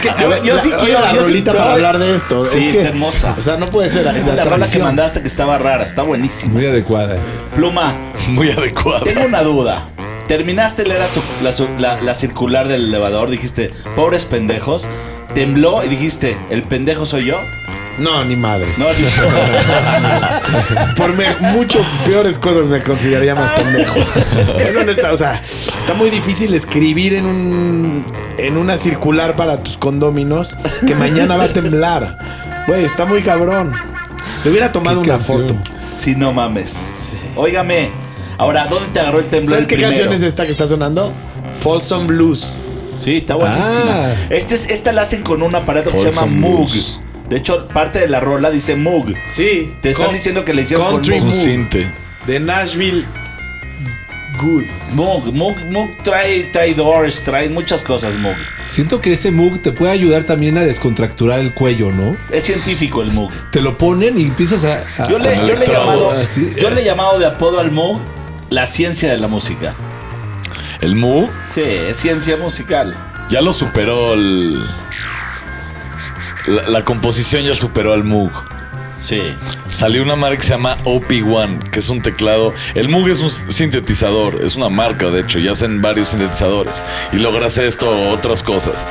[0.02, 2.46] que, yo, yo sí quiero la sí- rolita para hablar de esto.
[2.46, 3.36] Sí, es que, está hermosa.
[3.38, 4.06] O sea, no puede ser.
[4.06, 6.54] La rola que mandaste que estaba rara, está buenísima.
[6.54, 7.18] Muy adecuada.
[7.56, 7.96] Pluma,
[8.30, 9.04] Muy adecuado.
[9.04, 9.86] tengo una duda.
[10.28, 11.02] Terminaste leer
[11.80, 14.88] la- la circular del elevador, dijiste, pobres pendejos.
[15.34, 17.38] Tembló y dijiste, ¿el pendejo soy yo?
[17.98, 18.78] No, ni madres.
[18.78, 18.88] No,
[20.96, 23.96] Por me- mucho peores cosas me consideraría más pendejo.
[24.60, 25.42] Eso no está, o sea,
[25.78, 28.06] está muy difícil escribir en un
[28.38, 32.64] en una circular para tus condóminos que mañana va a temblar.
[32.68, 33.72] Güey, está muy cabrón.
[34.44, 35.48] Le hubiera tomado ¿Qué una canción?
[35.50, 35.56] foto.
[35.98, 37.14] sí, no mames.
[37.36, 37.92] Óigame.
[38.38, 39.96] Ahora, ¿dónde te agarró el temblor ¿Sabes el qué primero?
[39.98, 41.14] canción es esta que está sonando?
[41.62, 42.60] Folsom Blues.
[43.02, 44.08] Sí, está buenísima.
[44.08, 44.14] Ah.
[44.30, 46.58] Este es- esta la hacen con un aparato que se llama Moog.
[46.70, 47.00] Blues.
[47.30, 49.14] De hecho, parte de la rola dice Moog.
[49.34, 49.74] Sí.
[49.82, 51.24] Te están diciendo que le hicieron con Moog.
[51.26, 51.34] Moog.
[51.34, 51.92] cinte.
[52.28, 53.06] de Nashville
[54.42, 54.64] Good.
[54.94, 58.36] Moog, Moog, Moog trae, trae doors, trae muchas cosas Moog.
[58.68, 62.16] Siento que ese mug te puede ayudar también a descontracturar el cuello, ¿no?
[62.32, 63.32] Es científico el Moog.
[63.52, 64.84] Te lo ponen y empiezas a.
[65.04, 66.52] a- Yo le, Con yo le he llamado, Ah, sí.
[66.60, 68.00] yo le he llamado de apodo al Moog
[68.50, 69.74] la ciencia de la música.
[70.82, 72.96] El Mu Sí, es ciencia musical.
[73.30, 74.64] ya lo superó el.
[76.48, 78.32] La, la composición ya superó al Moog.
[78.98, 79.22] Sí.
[79.70, 82.54] Salió una marca que se llama OP1, que es un teclado.
[82.74, 86.84] El Moog es un sintetizador, es una marca, de hecho, y hacen varios sintetizadores.
[87.14, 88.88] Y logra hacer esto o otras cosas.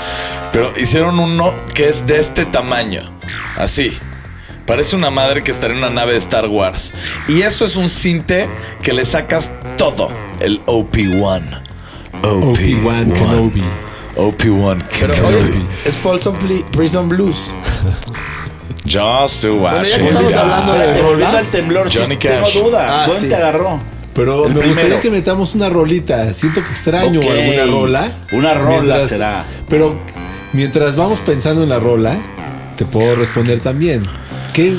[0.53, 3.03] Pero hicieron uno que es de este tamaño,
[3.57, 3.93] así.
[4.67, 6.95] Parece una madre que estaría en una nave de Star Wars.
[7.29, 8.49] Y eso es un sinte
[8.83, 10.09] que le sacas todo.
[10.41, 11.63] El OP1.
[12.23, 13.63] OP1 Kenobi.
[14.17, 15.67] OP1 Pero Kenobi.
[15.85, 15.97] es
[16.39, 17.37] Pli- Prison Blues.
[18.87, 22.55] Just to watch Bueno, ya it estamos hablando de Volviendo al temblor, Johnny tengo Cash.
[22.63, 22.87] duda.
[22.89, 23.29] Ah, ¿Dónde sí.
[23.29, 23.81] te agarró?
[24.15, 25.01] Pero El me gustaría primero.
[25.01, 26.33] que metamos una rolita.
[26.35, 27.27] Siento que extraño Ok.
[27.27, 28.13] alguna rola.
[28.33, 29.45] Una rola será.
[29.69, 29.99] Pero
[30.53, 32.19] mientras vamos pensando en la rola,
[32.77, 34.03] te puedo responder también.
[34.55, 34.73] ¿Qué,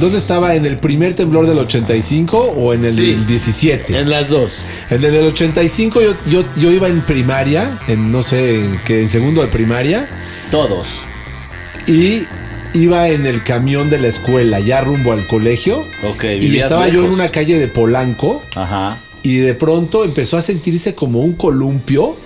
[0.00, 0.54] ¿Dónde estaba?
[0.54, 3.12] ¿En el primer temblor del 85 o en el Sí.
[3.12, 3.98] del 17?
[3.98, 4.66] En las dos.
[4.88, 9.02] En el del 85 yo, yo, yo iba en primaria, en no sé, en, qué,
[9.02, 10.08] en segundo de primaria,
[10.52, 10.86] Todos.
[11.88, 12.22] y
[12.74, 15.80] iba en el camión de la escuela, ya rumbo al colegio.
[16.08, 18.42] Ok, y estaba yo en una calle de Polanco.
[18.54, 18.98] Ajá.
[19.24, 22.16] Y de pronto empezó a sentirse como un columpio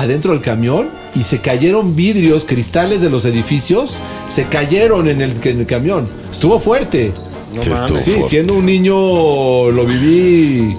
[0.00, 3.94] adentro del camión y se cayeron vidrios, cristales de los edificios,
[4.26, 6.08] se cayeron en el, en el camión.
[6.30, 7.12] Estuvo fuerte.
[7.54, 8.28] No Sí, estuvo Sí, fuerte.
[8.28, 10.76] siendo un niño lo viví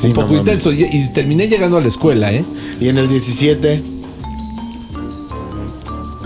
[0.00, 2.44] Sí, un poco no intenso y, y terminé llegando a la escuela, ¿eh?
[2.80, 3.82] Y en el 17.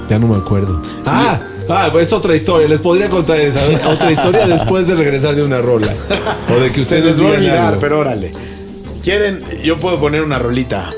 [0.09, 0.81] Ya no me acuerdo.
[1.07, 2.67] Ah, ah, pues es otra historia.
[2.69, 5.93] Les podría contar esa otra historia después de regresar de una rola.
[6.51, 7.81] O de que Se ustedes les va a olvidar, algo.
[7.81, 8.33] pero órale.
[9.03, 9.41] ¿Quieren?
[9.63, 10.93] Yo puedo poner una rolita.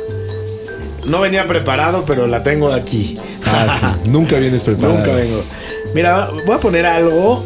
[1.07, 3.19] No venía preparado, pero la tengo aquí.
[3.47, 3.87] Ah, sí.
[4.11, 4.99] Nunca vienes preparado.
[4.99, 5.43] Nunca vengo.
[5.95, 7.45] Mira, voy a poner algo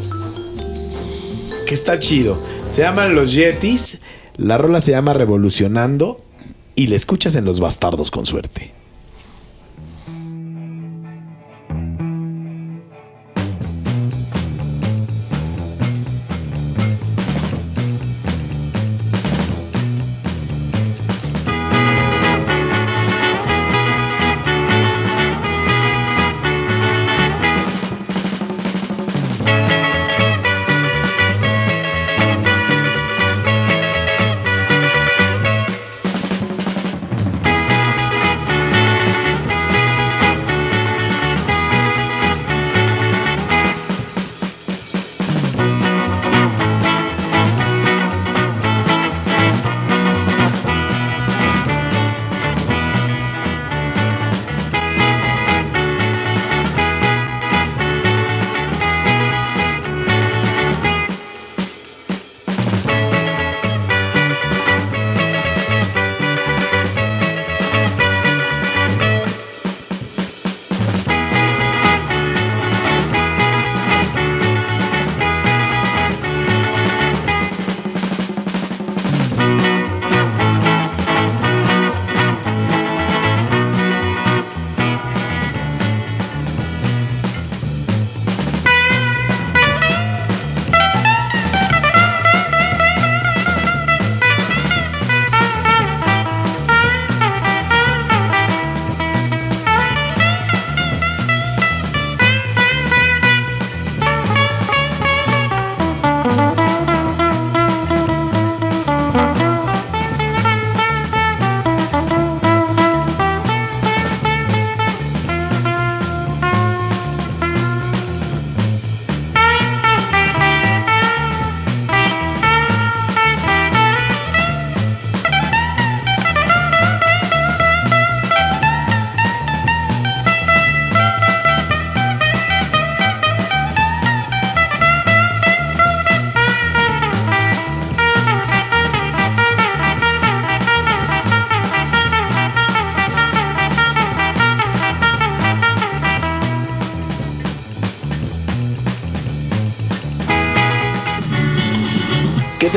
[1.66, 2.38] que está chido.
[2.70, 3.98] Se llaman Los Yetis.
[4.36, 6.18] La rola se llama Revolucionando.
[6.74, 8.72] Y la escuchas en Los Bastardos con suerte.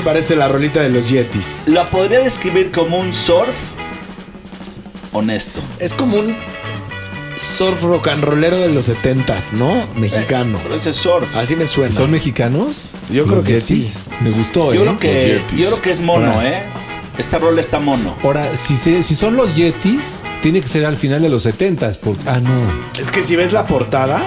[0.10, 1.65] Parece la rolita de los Yetis?
[1.67, 3.56] La podría describir como un surf
[5.12, 5.62] honesto.
[5.78, 6.36] Es como un
[7.38, 9.88] surf rock and rollero de los 70s, ¿no?
[9.93, 10.60] Mexicano.
[10.63, 11.36] Pero ese es surf.
[11.38, 11.93] Así me suena.
[11.93, 12.95] ¿Son mexicanos?
[13.12, 13.86] Yo creo Los que Yetis.
[14.04, 14.04] sí.
[14.22, 14.84] Me gustó, Yo ¿eh?
[14.86, 16.50] creo que, yo creo que es mono, Ahora.
[16.58, 16.63] ¿eh?
[17.19, 18.15] Esta rola está mono.
[18.24, 21.98] Ahora, si, se- si son los Yetis, tiene que ser al final de los 70s.
[22.00, 22.63] Porque, ah, no.
[23.00, 24.24] Es que si ves la portada,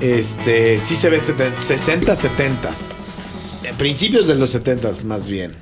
[0.00, 2.70] este, sí se ve 70, 60, 70.
[3.64, 5.52] Eh, Principios de los 70 más bien.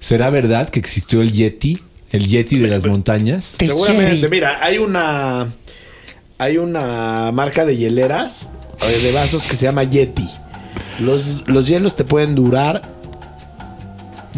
[0.00, 1.80] ¿Será verdad que existió el Yeti?
[2.10, 3.56] El Yeti de las montañas.
[3.58, 5.48] Seguramente, mira, hay una
[6.38, 8.50] hay una marca de hieleras
[8.82, 10.28] eh, de vasos que se llama Yeti.
[11.00, 12.82] Los, los hielos te pueden durar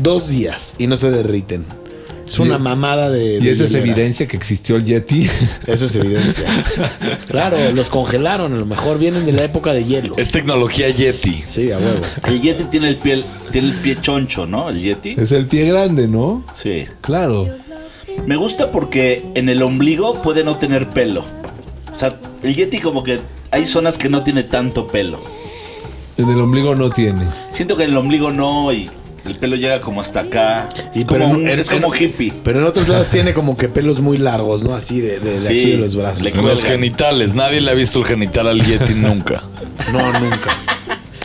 [0.00, 1.64] dos días y no se derriten.
[2.44, 3.38] Es una mamada de.
[3.40, 5.28] Y esa es evidencia que existió el Yeti.
[5.66, 6.44] Eso es evidencia.
[7.28, 10.14] claro, los congelaron, a lo mejor vienen de la época de hielo.
[10.16, 11.42] Es tecnología Yeti.
[11.44, 12.00] Sí, a huevo.
[12.26, 14.70] El Yeti tiene el pie, tiene el pie choncho, ¿no?
[14.70, 15.16] El Yeti.
[15.18, 16.44] es el pie grande, ¿no?
[16.54, 16.84] Sí.
[17.00, 17.48] Claro.
[18.26, 21.24] Me gusta porque en el ombligo puede no tener pelo.
[21.92, 23.18] O sea, el Yeti como que
[23.50, 25.20] hay zonas que no tiene tanto pelo.
[26.16, 27.22] En el ombligo no tiene.
[27.50, 28.90] Siento que en el ombligo no y
[29.28, 30.68] el pelo llega como hasta acá.
[30.94, 32.32] Y como, pero en- un- en- es como en- hippie.
[32.42, 34.74] Pero en otros lados tiene como que pelos muy largos, ¿no?
[34.74, 36.22] Así de, de- de Sí, aquí de los brazos.
[36.22, 37.34] le los genitales.
[37.34, 39.42] Nadie le ha visto el genital al Yeti nunca.
[39.92, 40.50] No, nunca.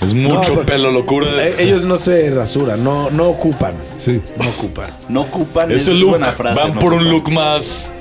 [0.01, 1.27] Es mucho pelo, locura.
[1.47, 3.73] Eh, Ellos no se rasuran, no, no ocupan.
[3.97, 4.21] Sí.
[4.37, 4.91] No ocupan.
[5.09, 5.71] No ocupan.
[5.71, 6.09] Es look.
[6.11, 7.93] buena frase, Van no por un look más,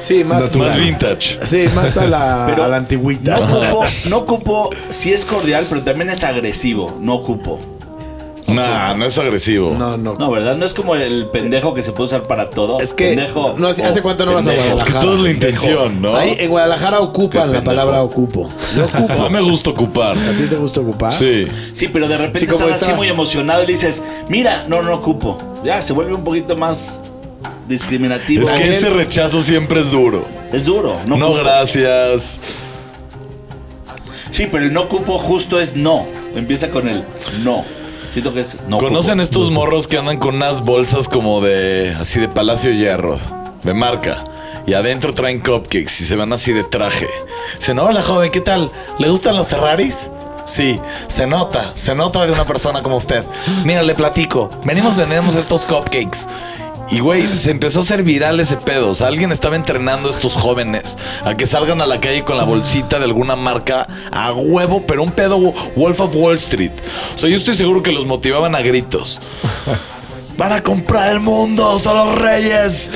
[0.00, 1.38] Sí, más, más vintage.
[1.44, 3.38] Sí, más a la, Pero a la antigüita.
[3.38, 6.98] No ocupo, no ocupo, sí es cordial, pero también es agresivo.
[7.00, 7.58] No ocupo.
[8.54, 9.74] Nah, no es agresivo.
[9.78, 10.14] No, no.
[10.14, 10.56] No, ¿verdad?
[10.56, 12.80] No es como el pendejo que se puede usar para todo.
[12.80, 13.54] Es que Pendejo.
[13.58, 14.76] no, hace, o ¿hace cuánto no vas a pendejo.
[14.76, 15.00] Es que Guadalajara?
[15.00, 16.16] todo es la intención, ¿no?
[16.16, 18.50] Ahí en Guadalajara ocupan la palabra ocupo.
[18.76, 19.14] Yo ocupo.
[19.14, 20.16] No me gusta ocupar.
[20.18, 21.12] ¿A ti te gusta ocupar?
[21.12, 21.46] Sí.
[21.72, 24.82] Sí, pero de repente Sí, como estás así muy emocionado y le dices, mira, no,
[24.82, 25.38] no ocupo.
[25.64, 27.02] Ya, se vuelve un poquito más
[27.68, 28.42] discriminativo.
[28.42, 30.24] Es que Es, ese rechazo siempre es duro.
[30.64, 30.96] duro.
[31.06, 32.40] No, gracias.
[34.30, 36.06] Sí, pero el no ocupo justo es no.
[36.34, 37.04] Empieza con el
[37.42, 37.64] no.
[38.12, 38.78] Siento que es no.
[38.78, 39.22] ¿Conocen ocupo.
[39.22, 43.18] estos morros que andan con unas bolsas como de así de Palacio Hierro,
[43.62, 44.24] de marca?
[44.66, 47.08] Y adentro traen cupcakes y se van así de traje.
[47.58, 48.70] Dicen, hola joven, ¿qué tal?
[48.98, 50.10] ¿Le gustan los Ferraris?
[50.44, 53.24] Sí, se nota, se nota de una persona como usted.
[53.64, 54.50] Mira, le platico.
[54.64, 56.26] Venimos, vendemos estos cupcakes.
[56.92, 58.90] Y güey, se empezó a hacer viral ese pedo.
[58.90, 62.36] O sea, alguien estaba entrenando a estos jóvenes a que salgan a la calle con
[62.36, 65.38] la bolsita de alguna marca a huevo, pero un pedo
[65.76, 66.72] Wolf of Wall Street.
[67.14, 69.20] O sea, yo estoy seguro que los motivaban a gritos.
[70.36, 72.90] Van a comprar el mundo, son los reyes.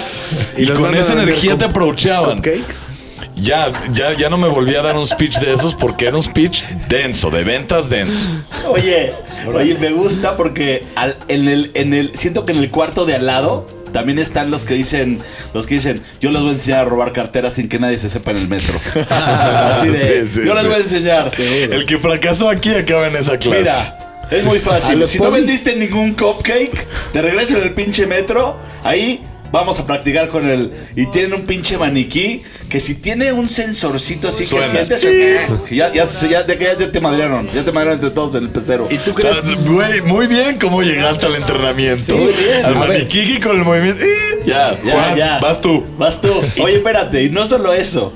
[0.57, 2.37] Y, con esa energía te aprovechaban.
[2.37, 2.89] ¿Cupcakes?
[3.37, 6.23] Ya, ya, ya no me volví a dar un speech de esos porque era un
[6.23, 8.27] speech denso, de ventas denso.
[8.69, 9.13] Oye,
[9.53, 13.15] oye, me gusta porque al- en el, en el, siento que en el cuarto de
[13.17, 15.19] al lado también están los que dicen,
[15.55, 18.11] los que dicen, yo les voy a enseñar a robar carteras sin que nadie se
[18.11, 18.75] sepa en el metro.
[19.09, 21.31] Así de, Sí, sí, yo les voy a enseñar.
[21.39, 23.61] El que fracasó aquí acaba en esa clase.
[23.61, 25.07] Mira, es muy fácil.
[25.07, 29.23] Si no vendiste ningún cupcake, te regreso en el pinche metro, ahí
[29.55, 30.71] vamos a practicar con el.
[30.97, 34.67] Y tienen un pinche maniquí que si tiene un sensorcito así Suena.
[34.87, 35.61] que sientes.
[35.69, 37.49] que Ya, ya, ya, ya, ya, ya te madrearon.
[37.55, 38.89] Ya te madrearon entre todos en el pecero.
[38.91, 39.37] ¿Y tú crees?
[39.65, 42.17] Güey, muy bien cómo llegaste al entrenamiento.
[42.17, 42.65] Sí, bien.
[42.65, 42.89] Al A ver.
[42.89, 44.05] maniquí con el movimiento.
[44.45, 45.39] Ya, Ya, Juan, ya.
[45.41, 45.85] vas tú.
[45.97, 46.29] Vas tú.
[46.63, 48.13] Oye, espérate, y no solo eso.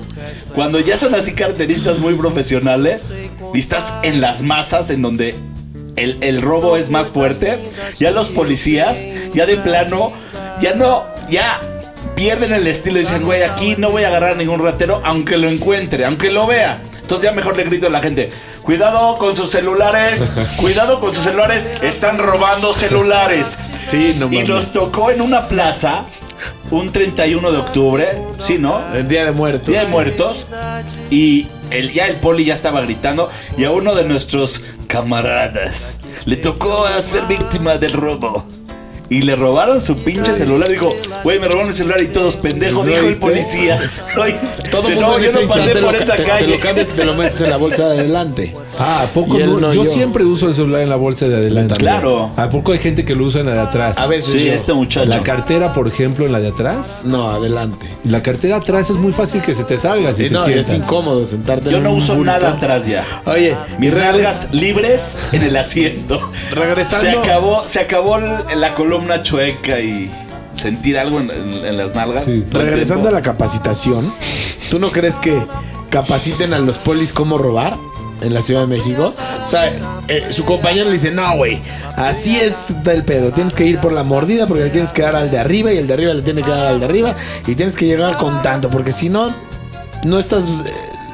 [0.53, 3.13] Cuando ya son así carteristas muy profesionales
[3.53, 5.35] y estás en las masas en donde
[5.95, 7.57] el, el robo es más fuerte,
[7.99, 8.97] ya los policías,
[9.33, 10.11] ya de plano,
[10.61, 11.59] ya no, ya
[12.15, 15.37] pierden el estilo y dicen, güey, aquí no voy a agarrar a ningún ratero, aunque
[15.37, 16.81] lo encuentre, aunque lo vea.
[17.01, 20.21] Entonces ya mejor le grito a la gente, cuidado con sus celulares,
[20.57, 23.47] cuidado con sus celulares, están robando celulares.
[23.81, 24.49] Sí, no Y mames.
[24.49, 26.03] nos tocó en una plaza
[26.69, 28.79] un 31 de octubre, ¿sí, no?
[28.93, 29.67] El Día de Muertos.
[29.69, 30.45] Día de Muertos.
[31.09, 33.29] Y el, ya el poli ya estaba gritando.
[33.57, 38.45] Y a uno de nuestros camaradas le tocó a ser víctima del robo.
[39.09, 40.69] Y le robaron su pinche celular.
[40.69, 40.89] Dijo,
[41.23, 43.89] güey, me robaron mi celular y todos pendejos, ¿Sí dijo el policía.
[44.69, 46.45] Todo Dice, mundo no, yo no pasé por esa calle.
[46.45, 48.53] te lo cambias y te lo metes en la bolsa de adelante.
[48.79, 49.57] Ah, ¿a poco no?
[49.59, 49.91] no, yo, yo.
[49.91, 51.75] siempre uso el celular en la bolsa de adelante.
[51.75, 52.31] Claro.
[52.37, 53.97] ¿A poco hay gente que lo usa en la de atrás?
[53.97, 54.53] A veces Sí, yo.
[54.53, 55.05] este muchacho.
[55.09, 57.01] La cartera, por ejemplo, en la de atrás.
[57.03, 57.87] No, adelante.
[58.05, 60.53] La cartera atrás es muy fácil que se te salga si Sí, te no, y
[60.53, 60.87] es sientas.
[60.89, 62.31] incómodo sentarte Yo en no un uso bulto.
[62.31, 63.05] nada atrás ya.
[63.25, 66.31] Oye, Mis nalgas libres en el asiento.
[66.51, 70.09] Regresando- Se acabó, se acabó la columna chueca y
[70.53, 72.23] sentir algo en, en- en las nalgas.
[72.25, 72.45] Sí.
[72.51, 74.13] Regresando a la capacitación,
[74.71, 75.37] ¿tú no crees que
[75.89, 77.75] capaciten a los polis cómo robar?
[78.21, 79.13] En la Ciudad de México.
[79.43, 79.73] O sea,
[80.07, 81.61] eh, su compañero le dice, no, güey,
[81.95, 83.31] así es el pedo.
[83.31, 85.77] Tienes que ir por la mordida porque le tienes que dar al de arriba y
[85.77, 87.15] el de arriba le tiene que dar al de arriba
[87.47, 89.27] y tienes que llegar con tanto porque si no,
[90.03, 90.71] no estás eh,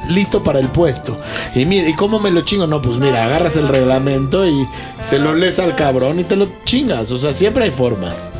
[0.08, 1.18] listo para el puesto.
[1.54, 2.66] Y mira, ¿y cómo me lo chingo?
[2.66, 4.66] No, pues mira, agarras el reglamento y
[5.00, 7.10] se lo lees al cabrón y te lo chingas.
[7.10, 8.30] O sea, siempre hay formas.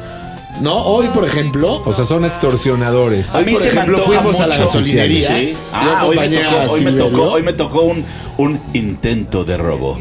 [0.60, 0.76] ¿No?
[0.84, 3.34] Hoy, por ejemplo, O sea, son extorsionadores.
[3.34, 5.28] A mí por se ejemplo, me fuimos a la gasolinería.
[5.28, 5.52] Sí.
[5.72, 8.04] Ah, hoy me tocó, hoy me tocó, hoy me tocó un,
[8.38, 9.98] un intento de robo.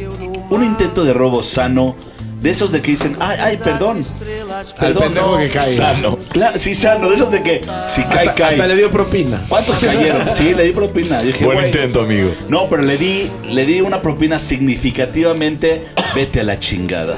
[0.50, 1.96] Un intento de robo sano.
[2.42, 3.98] De esos de que dicen, ay, ay, perdón.
[3.98, 5.38] al Perdón, pendejo no.
[5.40, 5.76] que cae.
[5.76, 6.18] Sano.
[6.30, 7.10] Claro, sí, sano.
[7.10, 8.52] De esos de que si cae, Hasta, cae.
[8.52, 9.44] hasta le dio propina.
[9.50, 10.32] ¿Cuántos cayeron?
[10.32, 11.22] Sí, le di propina.
[11.22, 11.68] Yo dije, Buen "Güey".
[11.72, 12.30] intento, amigo.
[12.48, 17.18] No, pero le di, le di una propina significativamente, vete a la chingada.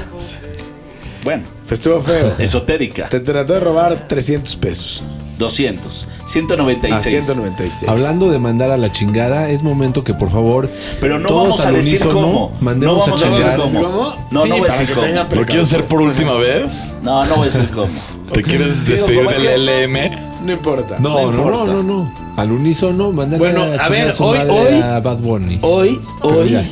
[1.28, 2.32] Bueno, Pues estuvo feo.
[2.38, 3.08] esotérica.
[3.10, 5.02] Te trató de robar 300 pesos.
[5.38, 6.08] 200.
[6.24, 7.24] A 196.
[7.26, 7.88] 196.
[7.88, 10.70] Hablando de mandar a la chingada, es momento que por favor.
[11.02, 12.52] Pero no todos vamos a al decir unísono cómo.
[12.60, 13.60] Mandemos no vamos a a decir chingar.
[13.60, 13.82] cómo.
[13.82, 14.28] ¿Cómo?
[14.30, 15.06] No, Sí, no voy a decir cómo.
[15.40, 16.94] ¿Lo quieres hacer por última vez?
[17.02, 17.88] No, no voy a decir cómo.
[18.32, 20.44] ¿Te quieres despedir ¿cómo es del LM?
[20.46, 20.96] No importa.
[20.98, 21.72] No, no, no, importa.
[21.72, 22.12] no, no.
[22.38, 25.58] Al unísono, mándale Bueno, a, a chingar ver, hoy- madre hoy- a Bad Bunny.
[25.62, 26.70] Hoy, Pero hoy ya,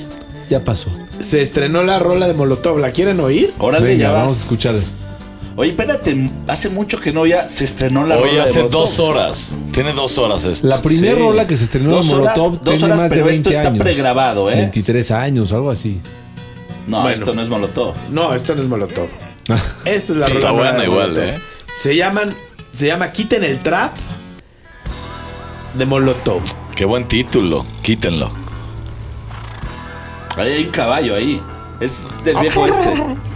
[0.49, 0.90] ya pasó.
[1.20, 2.78] se estrenó la rola de Molotov.
[2.78, 3.55] ¿La quieren oír?
[3.59, 4.40] Órale, Venga, ya vamos a vas.
[4.42, 4.74] escuchar.
[5.59, 8.80] Oye, espérate, hace mucho que no ya se estrenó la Hoy rola de hace Molotov.
[8.82, 9.55] dos horas.
[9.72, 10.66] Tiene dos horas esto.
[10.68, 11.18] La primera Sí.
[11.22, 13.68] rola que se estrenó de horas- Molotov dos horas, más de pero 20 esto está
[13.70, 13.82] años.
[13.82, 14.57] pregrabado, ¿eh?
[14.57, 16.01] 23 años, algo así.
[16.86, 17.14] No, Bueno.
[17.14, 17.94] esto no es Molotov.
[18.11, 19.09] No, esto no es Molotov.
[19.86, 21.24] Esta es la Sí, rola está buena de igual, Molotov.
[21.24, 21.38] ¿eh?
[21.80, 22.34] Se llaman,
[22.76, 23.94] se llama Quiten el Trap
[25.74, 26.42] de Molotov.
[26.74, 27.64] Qué buen título.
[27.82, 28.30] Quítenlo.
[30.37, 31.43] Hay un caballo ahí.
[31.80, 32.95] Es del viejo este.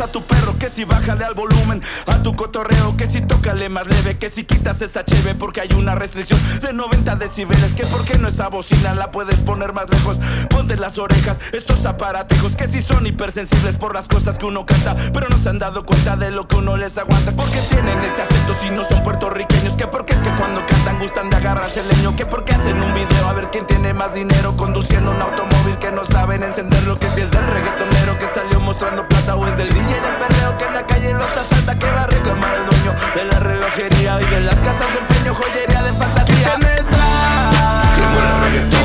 [0.00, 3.86] a tu perro, que si bájale al volumen a tu cotorreo, que si tócale más
[3.86, 8.04] leve, que si quitas esa cheve porque hay una restricción de 90 decibeles, que por
[8.04, 12.66] qué no esa bocina la puedes poner más lejos, ponte las orejas, estos aparatejos que
[12.68, 16.16] si son hipersensibles por las cosas que uno canta, pero no se han dado cuenta
[16.16, 19.86] de lo que uno les aguanta, porque tienen ese acento si no son puertorriqueños, que
[19.86, 23.28] porque es que cuando cantan gustan de agarrarse el leño, que porque hacen un video
[23.28, 27.20] a ver quién tiene más dinero conduciendo un automóvil que no saben encenderlo, que si
[27.20, 30.74] es del reggaetonero que salió mostrando plata o es del DJ del perreo que en
[30.74, 34.40] la calle los asalta que va a reclamar el dueño de la relojería y de
[34.40, 36.54] las casas de empeño, joyería de fantasía.
[36.54, 38.79] El trap, quiten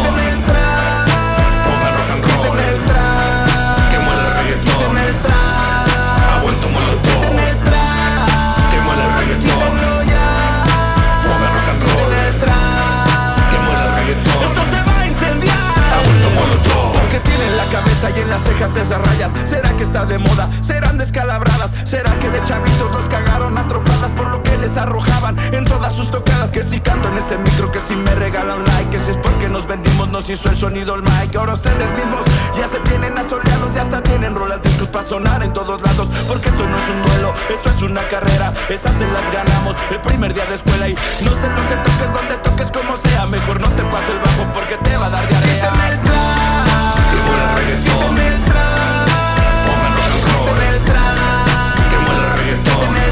[18.55, 19.31] cejas esas rayas.
[19.45, 20.49] ¿Será que está de moda?
[20.61, 21.71] ¿Serán descalabradas?
[21.83, 25.93] ¿Será que de chavitos los cagaron a trompadas por lo que les arrojaban en todas
[25.93, 26.49] sus tocadas?
[26.51, 29.49] Que si canto en ese micro, que si me regalan like, que si es porque
[29.49, 31.35] nos vendimos, nos hizo el sonido el mic.
[31.35, 32.21] Ahora ustedes mismos
[32.55, 36.07] ya se tienen asoleados, ya hasta tienen rolas discos para sonar en todos lados.
[36.27, 38.53] Porque esto no es un duelo, esto es una carrera.
[38.69, 42.13] Esas se las ganamos el primer día de escuela y no sé lo que toques,
[42.13, 43.25] donde toques, como sea.
[43.25, 45.55] Mejor no te paso el bajo porque te va a dar diarrea.
[45.55, 46.05] Quítame el
[47.83, 48.34] quítame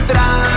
[0.06, 0.53] quítame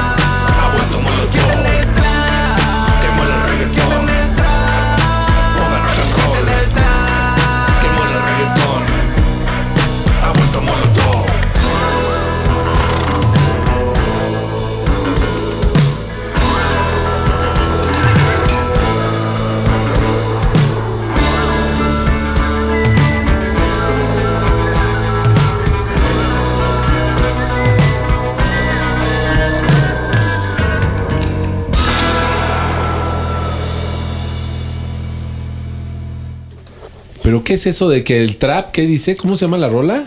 [37.26, 39.16] ¿Pero qué es eso de que el trap, qué dice?
[39.16, 40.04] ¿Cómo se llama la rola?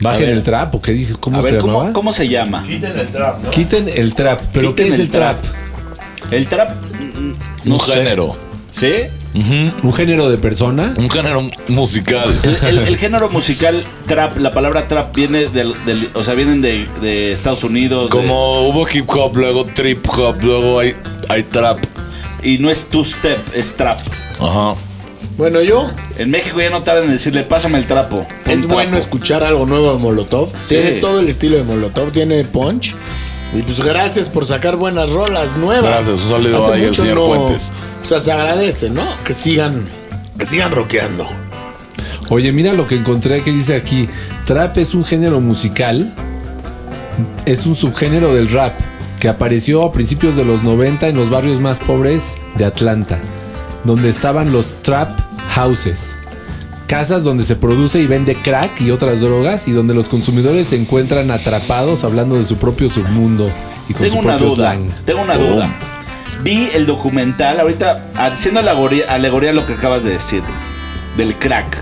[0.00, 0.30] Bajen ver.
[0.30, 1.14] el trap, ¿o qué dije?
[1.20, 1.78] ¿Cómo A se ver, llamaba?
[1.80, 2.64] ¿cómo, ¿cómo se llama?
[2.64, 4.40] Quiten el trap.
[4.52, 5.44] ¿Pero Quiten qué es el el trap?
[6.32, 6.70] El trap.
[6.74, 7.32] mm,
[7.68, 7.92] No un sé.
[7.92, 8.36] género.
[8.72, 8.90] ¿Sí?
[9.84, 10.92] ¿Un género de persona?
[10.98, 12.34] Un género musical.
[12.42, 16.60] El, el- el género musical trap, la palabra trap viene del, del- o sea, vienen
[16.62, 18.04] de, de Estados Unidos.
[18.04, 20.96] de- Como hubo hip hop, luego trip hop, luego hay,
[21.28, 21.78] hay trap.
[22.42, 23.98] Y no es two step, es trap.
[24.40, 24.74] Ajá.
[25.36, 28.26] Bueno, yo En México ya no tardan en decirle, pásame el trapo.
[28.46, 28.98] Es bueno trapo".
[28.98, 30.52] escuchar algo nuevo de Molotov.
[30.68, 32.94] Tiene todo el estilo de Molotov, tiene punch.
[33.54, 36.04] Y pues gracias por sacar buenas rolas nuevas.
[36.04, 37.72] Gracias, un saludo Hace ahí al señor Fuentes.
[38.02, 39.06] O sea, se agradece, ¿no?
[39.24, 39.88] Que sigan,
[40.38, 41.26] que sigan rockeando.
[42.30, 44.08] Oye, mira lo que encontré que dice aquí.
[44.46, 46.12] Trap es un género musical.
[47.44, 48.72] Es un subgénero del rap
[49.22, 53.20] que apareció a principios de los 90 en los barrios más pobres de Atlanta,
[53.84, 55.12] donde estaban los trap
[55.48, 56.18] houses.
[56.88, 60.76] Casas donde se produce y vende crack y otras drogas y donde los consumidores se
[60.76, 63.48] encuentran atrapados hablando de su propio submundo
[63.88, 64.72] y con Tengo su propio duda.
[64.72, 64.90] slang.
[65.04, 65.72] Tengo una duda.
[66.42, 70.42] Vi el documental, ahorita haciendo alegoría, alegoría a lo que acabas de decir,
[71.16, 71.80] del crack.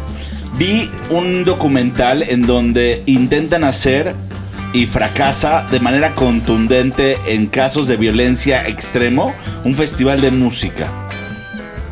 [0.58, 4.14] Vi un documental en donde intentan hacer
[4.72, 10.86] y fracasa de manera contundente en casos de violencia extremo un festival de música.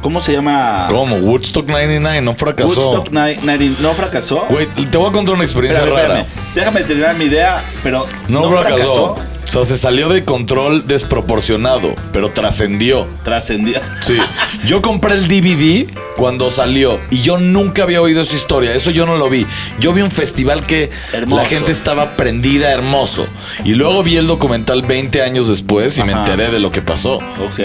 [0.03, 0.87] ¿Cómo se llama?
[0.91, 1.16] ¿Cómo?
[1.16, 2.91] Woodstock 99 no fracasó.
[2.93, 4.45] Woodstock Ni- 90 no fracasó.
[4.49, 6.26] Güey, te voy a contar una experiencia Espérame, rara.
[6.55, 9.16] Déjame terminar mi idea, pero No, fracasó.
[9.49, 13.09] O sea, se salió de control desproporcionado, pero trascendió.
[13.24, 13.80] Trascendió.
[14.01, 14.18] Sí.
[14.66, 18.74] Yo compré el DVD cuando salió y yo nunca había oído esa historia.
[18.74, 19.46] Eso yo no lo vi.
[19.80, 21.42] Yo vi un festival que Hermoso.
[21.42, 23.26] la gente estaba prendida, hermoso.
[23.64, 27.14] Y luego vi el documental 20 años después y me enteré de lo que pasó.
[27.16, 27.61] Ok.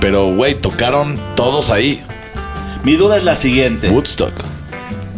[0.00, 2.02] Pero, güey, tocaron todos ahí.
[2.82, 3.88] Mi duda es la siguiente.
[3.90, 4.32] Woodstock.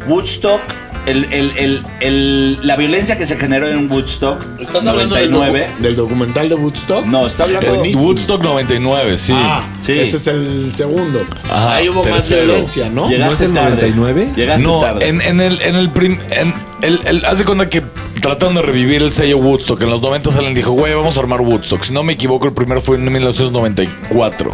[0.07, 0.61] Woodstock,
[1.07, 5.69] el, el- el- el- la violencia que se generó en Woodstock, ¿Estás hablando del, 99.
[5.79, 7.07] docu- del documental de Woodstock?
[7.07, 8.05] No, está hablando Buenísimo.
[8.05, 9.33] Woodstock 99, sí.
[9.35, 9.93] Ah, Sí.
[9.93, 11.21] ese es el segundo.
[11.51, 13.09] Ajá, Ahí hubo más violencia, ¿no?
[13.09, 13.91] Llegaste ¿No es el tarde.
[13.95, 14.29] 99?
[14.37, 15.09] Llegaste No, tarde.
[15.09, 17.83] en, en el, en el prim- en el, el- haz de cuenta que
[18.21, 19.83] trataron de revivir el sello Woodstock.
[19.83, 21.83] En los 90 alguien dijo, güey, vamos a armar Woodstock.
[21.83, 24.53] Si no me equivoco, el primero fue en 1994.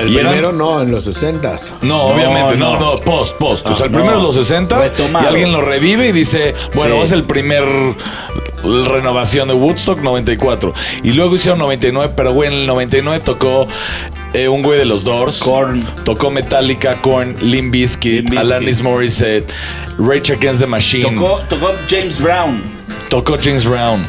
[0.00, 1.72] El Y eran- primero no, en los 60s.
[1.82, 2.94] No, obviamente, no, no.
[2.94, 3.66] no, post, post.
[3.66, 3.98] o sea, el no.
[3.98, 5.24] primero es los 60 Retomado.
[5.24, 7.00] y alguien lo revive y dice, bueno, Sí.
[7.02, 7.64] es el primer
[8.62, 10.72] renovación de Woodstock 94.
[11.02, 13.66] Y luego hicieron 99, pero güey, en el 99 tocó
[14.34, 15.38] eh, un güey de los Doors.
[15.40, 15.82] Korn.
[16.04, 18.38] Tocó Metallica, Korn, Limp Bizkit, Limp.
[18.38, 19.52] Alanis Morissette,
[19.98, 21.14] Rage Against the Machine.
[21.14, 22.62] Tocó, tocó James Brown.
[23.08, 24.06] Tocó James Brown.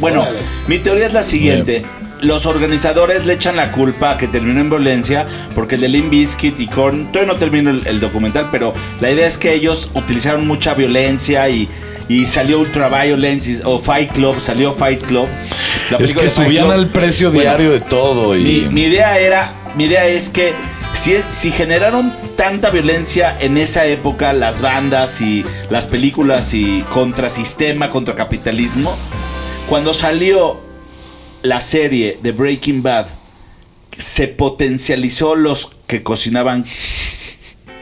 [0.00, 0.38] Bueno, Órale.
[0.66, 1.84] mi teoría es la siguiente.
[2.20, 6.10] Los organizadores le echan la culpa a que terminó en violencia porque el de Limp
[6.10, 9.90] Bizkit y Korn, todavía no termino el, el documental, pero la idea es que ellos
[9.94, 11.68] utilizaron mucha violencia y,
[12.08, 15.28] y salió Ultraviolence o Fight Club, salió Fight Club.
[15.90, 16.78] La Es que subían Club.
[16.78, 18.42] el precio Bueno, diario de todo y...
[18.42, 20.54] Mi, mi idea era, mi idea es que
[20.94, 27.28] si, si generaron tanta violencia en esa época las bandas y las películas y contra
[27.30, 28.96] sistema, contra capitalismo,
[29.68, 30.60] cuando salió
[31.48, 33.06] la serie de Breaking Bad,
[33.98, 36.64] se potencializó los que cocinaban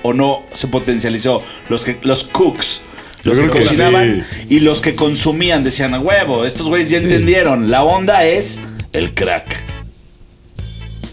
[0.02, 2.82] o no se potencializó los que los cooks
[3.24, 7.82] los que cocinaban y los que consumían decían a huevo estos güeyes ya entendieron la
[7.82, 8.60] onda es
[8.92, 9.56] el crack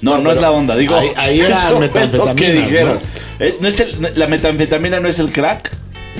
[0.01, 0.95] no, no, es la onda, digo.
[0.95, 1.61] ahí- ahí era
[2.65, 2.99] dijeron.
[3.39, 3.45] ¿no?
[3.45, 5.71] Eh, ¿no es el- ¿La metanfetamina no es el crack?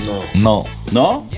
[0.06, 0.20] No.
[0.34, 1.28] No, ¿No?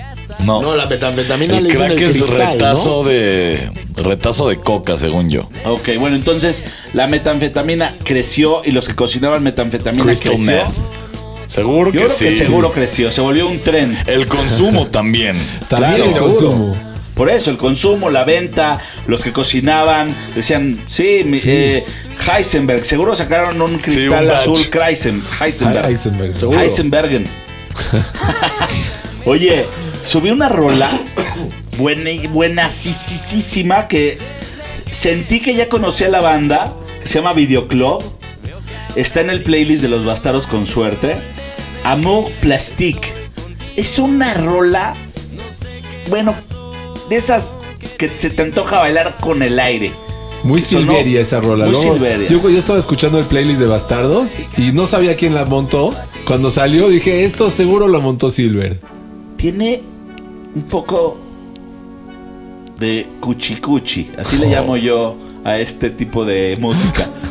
[0.41, 0.61] No.
[0.63, 3.09] No, la metanfetamina el le dicen crack el es cristal, retazo ¿no?
[3.09, 3.71] de...
[3.97, 5.49] Retazo de coca, según yo.
[5.65, 10.47] Ok, bueno, entonces la metanfetamina creció y los que cocinaban metanfetamina Crystal creció.
[10.53, 10.67] meth.
[11.47, 12.25] Seguro Yo que creo sí.
[12.25, 13.97] que seguro creció, se volvió un tren.
[14.07, 15.37] El consumo también.
[15.69, 16.33] También Claro, el seguro.
[16.33, 16.77] consumo.
[17.15, 21.85] Por eso, el consumo, la venta, los que cocinaban, decían, sí, mi- eh,
[22.27, 25.87] Heisenberg, seguro sacaron un cristal un azul Kreisen, Heisenberg.
[25.87, 26.41] Heisenberg.
[26.41, 26.59] Seguro.
[26.59, 27.27] Heisenbergen.
[29.27, 29.67] Oye,
[30.05, 30.91] subí una rola
[31.79, 34.19] buena, buenasísima que
[34.91, 38.03] sentí que ya conocía la banda, que se llama Videoclub.
[38.95, 41.17] Está en el playlist de los bastardos con suerte.
[41.83, 43.13] Amour Plastique.
[43.77, 44.95] Es una rola,
[46.09, 46.37] bueno,
[47.09, 47.55] de esas
[47.99, 49.93] que se te antoja bailar con el aire.
[50.45, 51.67] Muy Silveria esa rola.
[51.67, 52.29] muy Silveria.
[52.29, 55.93] Yo, yo estaba escuchando el playlist de Bastardos y no sabía quién la montó.
[56.25, 58.79] Cuando salió dije, esto seguro lo montó Silver.
[59.37, 59.83] tiene
[60.55, 61.17] un poco
[62.79, 64.41] de cuchi cuchi, así Oh.
[64.41, 67.09] le llamo yo a este tipo de música.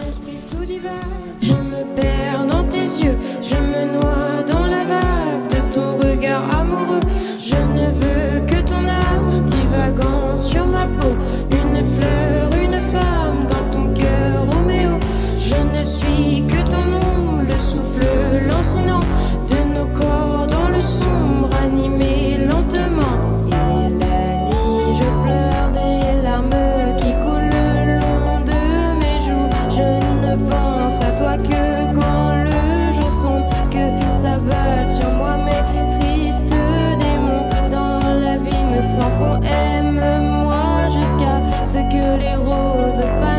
[42.23, 43.32] les roses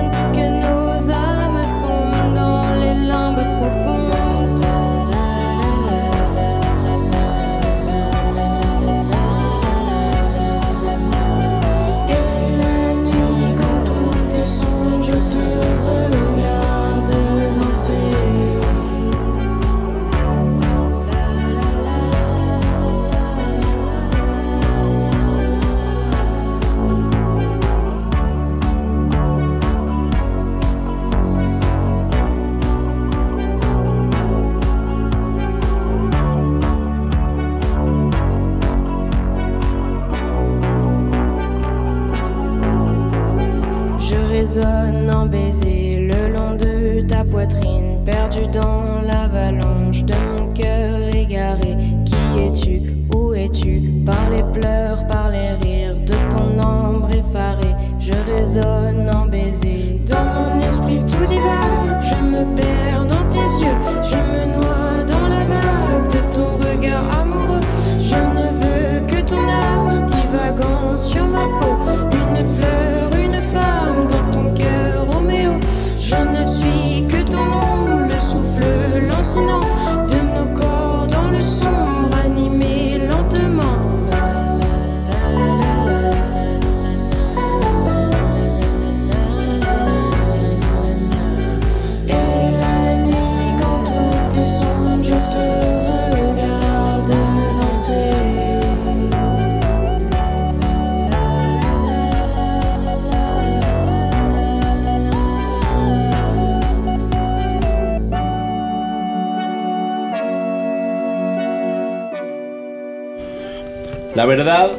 [114.15, 114.71] La verdad,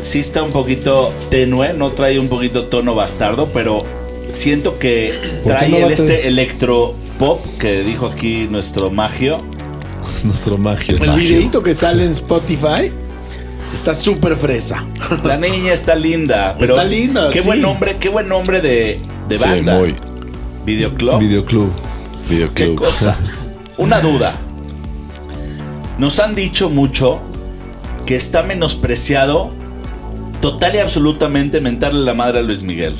[0.00, 3.78] sí está un poquito tenue, no trae un poquito tono bastardo, pero
[4.32, 5.14] siento que
[5.44, 9.36] ¿Por qué trae no el este electro pop que dijo aquí nuestro magio.
[10.24, 10.96] Nuestro magia.
[11.00, 12.90] El videito que sale en Spotify
[13.72, 14.84] está súper fresa.
[15.24, 17.46] La niña está linda, pero Está linda, Qué sí.
[17.46, 18.96] buen nombre, qué buen nombre de,
[19.28, 19.78] de Sí, banda.
[19.78, 19.94] muy.
[20.64, 21.20] Videoclub.
[21.20, 21.70] Videoclub.
[22.28, 22.76] ¿Qué Videoclub.
[22.76, 23.16] cosa?
[23.76, 24.34] Una duda.
[25.98, 27.20] Nos han dicho mucho
[28.06, 29.50] que está menospreciado
[30.40, 32.94] total y absolutamente mentarle la madre a Luis Miguel.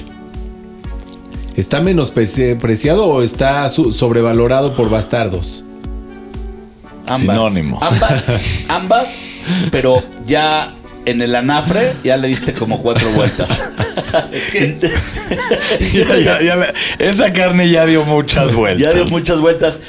[1.57, 5.65] ¿Está menospreciado o está sobrevalorado por bastardos?
[7.07, 7.19] Ambas.
[7.21, 7.83] Sinónimos.
[7.83, 8.27] Ambas,
[8.69, 9.17] ambas,
[9.71, 13.63] pero ya en el anafre ya le diste como cuatro vueltas.
[14.33, 14.77] es que
[15.93, 18.83] Ya- ya- ya le- esa carne ya dio muchas vueltas.
[18.83, 19.83] ya dio muchas vueltas.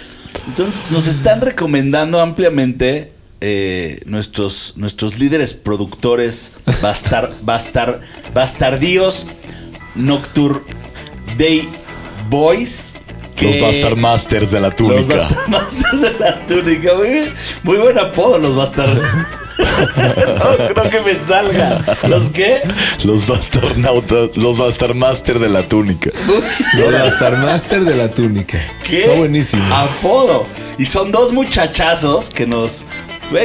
[0.48, 3.12] Entonces nos están recomendando ampliamente
[3.42, 8.02] eh, nuestros, nuestros líderes productores bastar, bastar,
[8.34, 9.28] bastardíos
[9.96, 10.66] Noctur
[11.38, 11.68] Day
[12.30, 12.94] Boys.
[13.40, 15.16] Los que- Bastard Masters de la Los túnica.
[15.18, 16.92] Bastard Masters de la túnica.
[17.64, 18.98] Muy, buen apodo, los Bastard.
[19.58, 21.84] no creo que me salga.
[22.08, 22.62] ¿Los qué?
[23.04, 26.10] Los Bastard Nautas, los Bastard Master de la túnica.
[26.78, 28.60] Los Bastarmaster de la túnica.
[28.84, 29.04] ¿Qué?
[29.04, 29.64] Está buenísimo.
[29.76, 30.48] Apodo.
[30.80, 32.86] Y son dos muchachazos que nos,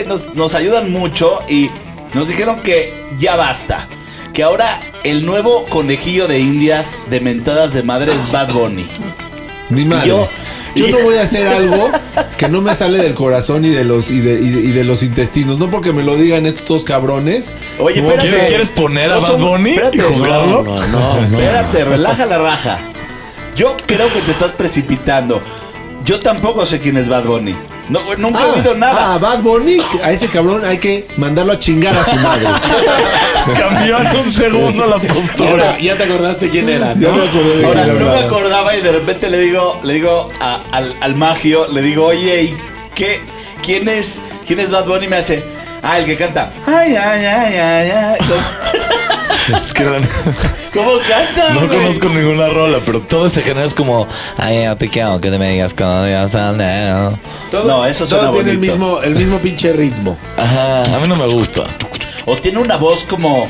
[0.07, 1.69] nos, nos ayudan mucho y
[2.15, 3.89] nos dijeron que ya basta.
[4.33, 8.87] Que ahora el nuevo conejillo de indias de mentadas de madre es Bad Bunny.
[9.69, 10.07] Ni madres.
[10.09, 10.25] yo-
[10.75, 11.91] Yo, no voy a hacer algo
[12.39, 14.85] que no me sale del corazón y de los y de, y de- y de
[14.85, 15.59] los intestinos.
[15.59, 17.55] No porque me lo digan estos dos cabrones.
[17.79, 18.29] Oye, No, espérate.
[18.31, 20.63] ¿Quieres, quieres poner a No Bad Bunny espérate, y juzgarlo?
[20.63, 21.39] No, no, no.
[21.41, 22.79] Espérate, relaja la raja.
[23.55, 25.43] Yo creo que te estás precipitando.
[26.07, 27.55] Yo tampoco sé quién es Bad Bunny.
[27.89, 29.15] No, güey, nunca he oído nada.
[29.15, 32.47] Ah, Bad Bunny, a ese cabrón hay que mandarlo a chingar a su madre.
[33.59, 35.51] Cambió en un segundo la postura.
[35.51, 37.17] Ahora, ya te acordaste quién era, Ya ¿no?
[37.17, 38.25] me acordé de Ahora, quién no me hablabas.
[38.27, 42.43] acordaba y de repente le digo, le digo a- al, al magio, le digo, oye,
[42.45, 42.57] ¿y
[42.95, 43.21] qué?
[43.63, 45.07] ¿Quién es, quién es Bad Bunny?
[45.07, 45.43] Y me hace,
[45.83, 46.53] ah, el que canta.
[46.67, 48.19] Ay, ay, ay, ay, ay.
[48.21, 49.99] ¿Cómo, Es que la-
[50.73, 51.53] cómo canta?
[51.55, 51.79] no güey?
[51.79, 54.07] conozco ninguna rola, pero todo ese género es como,
[54.39, 57.17] ay, yo te quiero que te me digas cada día sale".
[57.51, 58.73] Todo, No, eso suena todo tiene el bonito.
[58.79, 60.17] mismo, el mismo pinche ritmo.
[60.37, 61.65] Ajá, a mí no me gusta.
[62.27, 63.49] O tiene una voz como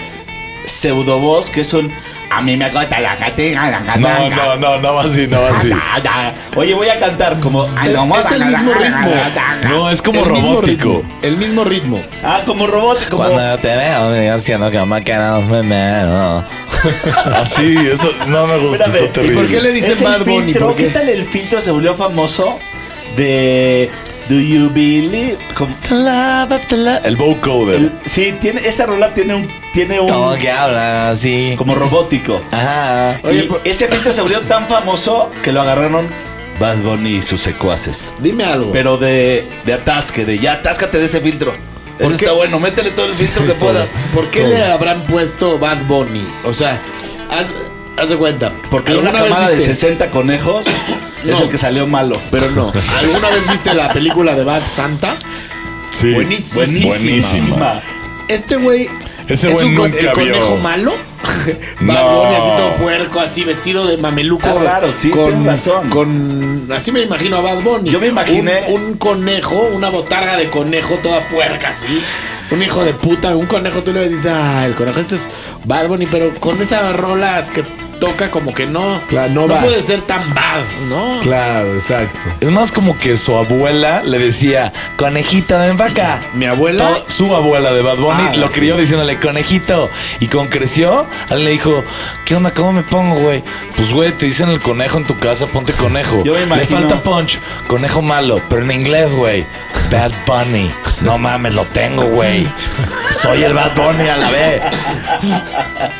[0.66, 1.93] pseudo voz que es un.
[2.35, 4.28] A mí me corta la catinga, la No, catanga".
[4.30, 5.70] no, no, no va así, no va así.
[6.57, 7.66] Oye, voy a cantar como.
[7.66, 9.11] Es el mismo ritmo.
[9.68, 10.89] No, es como el mismo robótico.
[11.03, 12.01] ritmo, el mismo ritmo.
[12.24, 13.09] Ah, como robot.
[13.11, 16.45] Como, Cuando yo te veo, me digas haciendo que me quedan me meo.
[17.37, 19.35] Así, eso no me gusta, Espérame, está ¿y terrible.
[19.43, 20.55] por qué le dicen Bad Bunny?
[20.76, 22.59] ¿Qué tal el filtro se volvió famoso
[23.16, 23.91] de
[24.29, 25.39] Do You Believe?
[25.55, 25.75] Como-
[27.05, 27.77] El vocoder.
[27.77, 31.55] el- sí, tiene, esa rola tiene un, tiene un Como que habla así.
[31.59, 32.41] como robótico.
[32.51, 33.20] Ajá.
[33.25, 36.09] Oye, y por- ese filtro se volvió tan famoso que lo agarraron
[36.61, 38.14] Bad Bunny y sus secuaces.
[38.20, 38.73] Dime algo.
[38.73, 41.53] Pero de, de atasque, de ya atáscate de ese filtro.
[41.99, 42.25] ¿Por Eso qué?
[42.25, 43.89] está bueno, métele todo el filtro que puedas.
[44.14, 46.25] ¿Por qué le habrán puesto Bad Bunny?
[46.45, 46.81] O sea,
[47.31, 47.47] haz,
[48.01, 48.53] haz de cuenta.
[48.70, 50.64] Porque una ¿Alguna vez camada de viste- 60 conejos
[51.25, 52.20] es el que salió malo.
[52.31, 52.73] Pero no.
[53.01, 55.16] ¿Alguna vez viste la película de Bad Santa?
[55.91, 56.12] Sí.
[56.12, 56.64] Buenísima.
[56.87, 57.81] Buenísima.
[58.29, 58.89] Este güey
[59.29, 60.93] Ese es güey un con- nunca el conejo malo.
[61.81, 61.93] No.
[61.95, 64.47] Bad Bunny así todo puerco, así vestido de mameluco.
[64.49, 65.91] Está raro, sí, tienes razón.
[65.91, 67.91] Con, así me imagino a Bad Bunny.
[67.91, 72.03] Yo me imaginé- Un, un conejo, una botarga de conejo toda puerca así.
[72.51, 75.14] Un hijo de puta, un conejo, tú le ves y dices, ah, el conejo este
[75.16, 75.29] es
[75.64, 77.64] Bad Bunny, pero con esas rolas que
[78.07, 79.01] toca, como que no.
[79.09, 79.61] Claro, no va.
[79.61, 81.21] puede ser tan bad, ¿no?
[81.21, 82.19] Claro, exacto.
[82.41, 86.21] Es más como que su abuela le decía, conejito, ven para acá.
[86.35, 86.79] Mi abuela.
[86.79, 88.55] Todo- su abuela de Bad Bunny Ah, lo sí.
[88.55, 89.89] crió diciéndole conejito.
[90.19, 91.85] Y con creció, él le dijo,
[92.25, 92.51] ¿qué onda?
[92.53, 93.45] ¿Cómo me pongo, güey?
[93.77, 96.25] Pues, güey, te dicen el conejo en tu casa, ponte conejo.
[96.25, 97.39] Yo me Le imagino- falta punch,
[97.69, 99.47] conejo malo, pero en inglés, güey.
[99.93, 100.71] Bad Bunny.
[101.03, 102.49] No mames, lo tengo, güey.
[103.11, 104.63] Soy el Bad Bunny a la vez.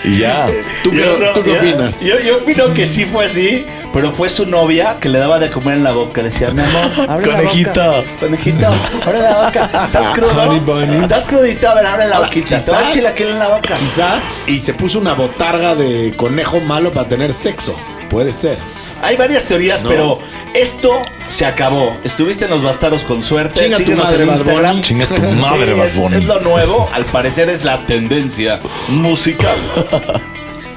[0.05, 0.47] Y ya.
[0.83, 1.61] ¿Tú qué, tú qué yo-
[2.03, 5.51] Yo, yo opino que sí fue así, pero fue su novia que le daba de
[5.51, 6.23] comer en la boca.
[6.23, 6.81] Le decía, mi amor,
[7.11, 7.85] abre la Conejito.
[7.85, 8.03] boca.
[8.21, 8.67] Conejito,
[9.07, 9.71] abre la boca.
[9.87, 10.43] ¿Estás crudo?
[10.43, 11.03] Honey bunny.
[11.03, 11.69] ¿Estás crudito?
[11.69, 12.59] A ver, abre la Ahora, boquita.
[12.59, 13.75] Te voy a quizás- chilaquil en la boca.
[13.75, 17.75] Quizás, y se puso una botarga de conejo malo para tener sexo.
[18.09, 18.59] Puede ser.
[19.03, 19.89] Hay varias teorías, No.
[19.89, 20.19] pero
[20.55, 21.97] esto se acabó.
[22.05, 23.61] Estuviste en los bastardos con suerte.
[23.65, 24.81] Chinga tu madre, en Bad.
[24.81, 26.89] Chinga tu madre, Sí, es, es lo nuevo.
[26.93, 29.57] Al parecer es la tendencia musical.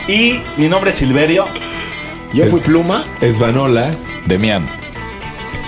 [0.08, 1.46] Y mi nombre es Silverio.
[2.34, 3.06] Yo Es- fui pluma.
[3.22, 3.92] Es Vanola
[4.26, 4.68] Demian.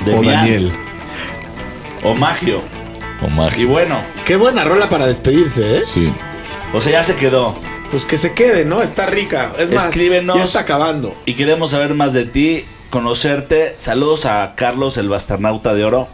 [0.06, 0.72] o Daniel.
[2.04, 2.62] O Magio.
[3.22, 3.68] O Y Magio.
[3.70, 5.82] bueno, Qué buena rola para despedirse, ¿eh?
[5.86, 6.12] Sí.
[6.74, 7.56] o sea, ya se quedó.
[7.90, 8.82] Pues que se quede, ¿no?
[8.84, 9.54] Está rica.
[9.58, 10.36] Es más, Escríbenos.
[10.36, 11.16] ya está acabando.
[11.26, 13.76] Y queremos saber más de ti, conocerte.
[13.78, 16.10] Saludos a Carlos, el bastarnauta de oro.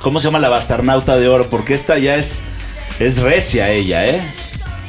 [0.00, 1.48] ¿Cómo se llama la bastarnauta de oro?
[1.50, 2.42] Porque esta ya es,
[2.98, 4.22] es recia ella, ¿eh?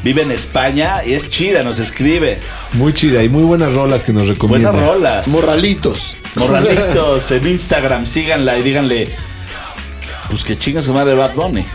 [0.03, 2.39] Vive en España y es chida, nos escribe.
[2.73, 4.71] Muy chida y muy buenas rolas que nos recomienda.
[4.71, 5.27] Buenas rolas.
[5.29, 6.17] Morralitos.
[6.35, 9.09] Morralitos en Instagram, síganla y díganle,
[10.29, 11.65] pues que chinga su madre Bad Bunny.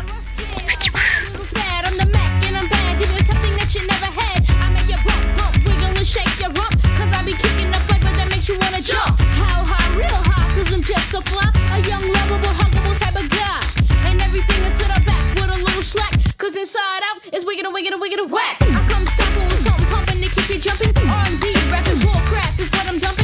[16.58, 18.56] Inside out is wicked and wicked and wicked and whack.
[18.60, 20.96] I come stomping with something pumping to keep you jumping.
[20.96, 23.17] R&B, rapping, bull crap is what I'm dumping.